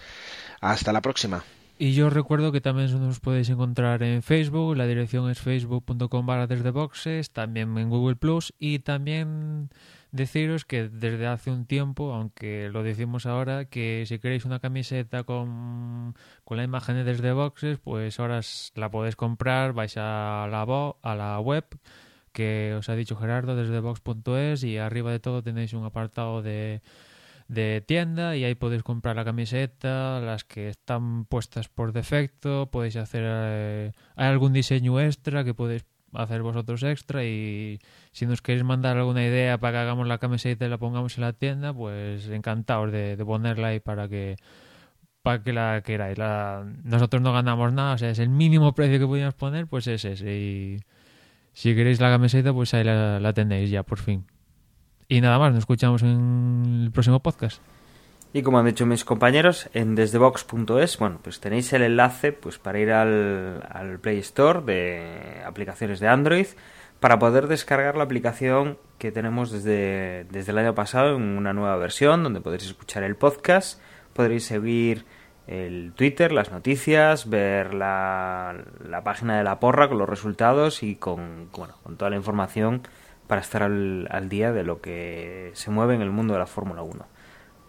[0.60, 1.46] Hasta la próxima.
[1.78, 6.48] Y yo recuerdo que también nos podéis encontrar en Facebook, la dirección es facebook.com barra
[6.48, 9.70] desdeboxes, también en Google Plus y también
[10.12, 15.24] deciros que desde hace un tiempo, aunque lo decimos ahora, que si queréis una camiseta
[15.24, 18.42] con, con la imagen de desde boxes, pues ahora
[18.76, 21.66] la podéis comprar, vais a la, a la web
[22.32, 26.82] que os ha dicho Gerardo desde box.es y arriba de todo tenéis un apartado de,
[27.48, 32.96] de tienda y ahí podéis comprar la camiseta, las que están puestas por defecto, podéis
[32.96, 37.80] hacer eh, hay algún diseño extra que podéis hacer vosotros extra y
[38.12, 41.24] si nos queréis mandar alguna idea para que hagamos la camiseta y la pongamos en
[41.24, 44.38] la tienda, pues encantados de, de ponerla ahí para que
[45.22, 46.18] para que la queráis.
[46.18, 49.88] La, nosotros no ganamos nada, o sea, es el mínimo precio que podíamos poner, pues
[49.88, 50.38] es ese.
[50.38, 50.80] Y
[51.54, 54.26] si queréis la camiseta, pues ahí la, la tenéis ya, por fin.
[55.08, 57.62] Y nada más, nos escuchamos en el próximo podcast.
[58.32, 62.80] Y como han dicho mis compañeros, en desdebox.es, bueno, pues tenéis el enlace pues para
[62.80, 66.46] ir al, al, Play Store de aplicaciones de Android
[67.00, 71.76] para poder descargar la aplicación que tenemos desde, desde el año pasado en una nueva
[71.78, 73.82] versión donde podréis escuchar el podcast,
[74.14, 75.06] podréis seguir
[75.48, 80.98] el Twitter, las noticias, ver la, la página de la porra con los resultados y
[80.98, 82.84] con, bueno, con toda la información
[83.26, 86.46] para estar al, al día de lo que se mueve en el mundo de la
[86.46, 87.08] Fórmula 1.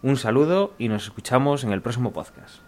[0.03, 2.61] Un saludo y nos escuchamos en el próximo podcast.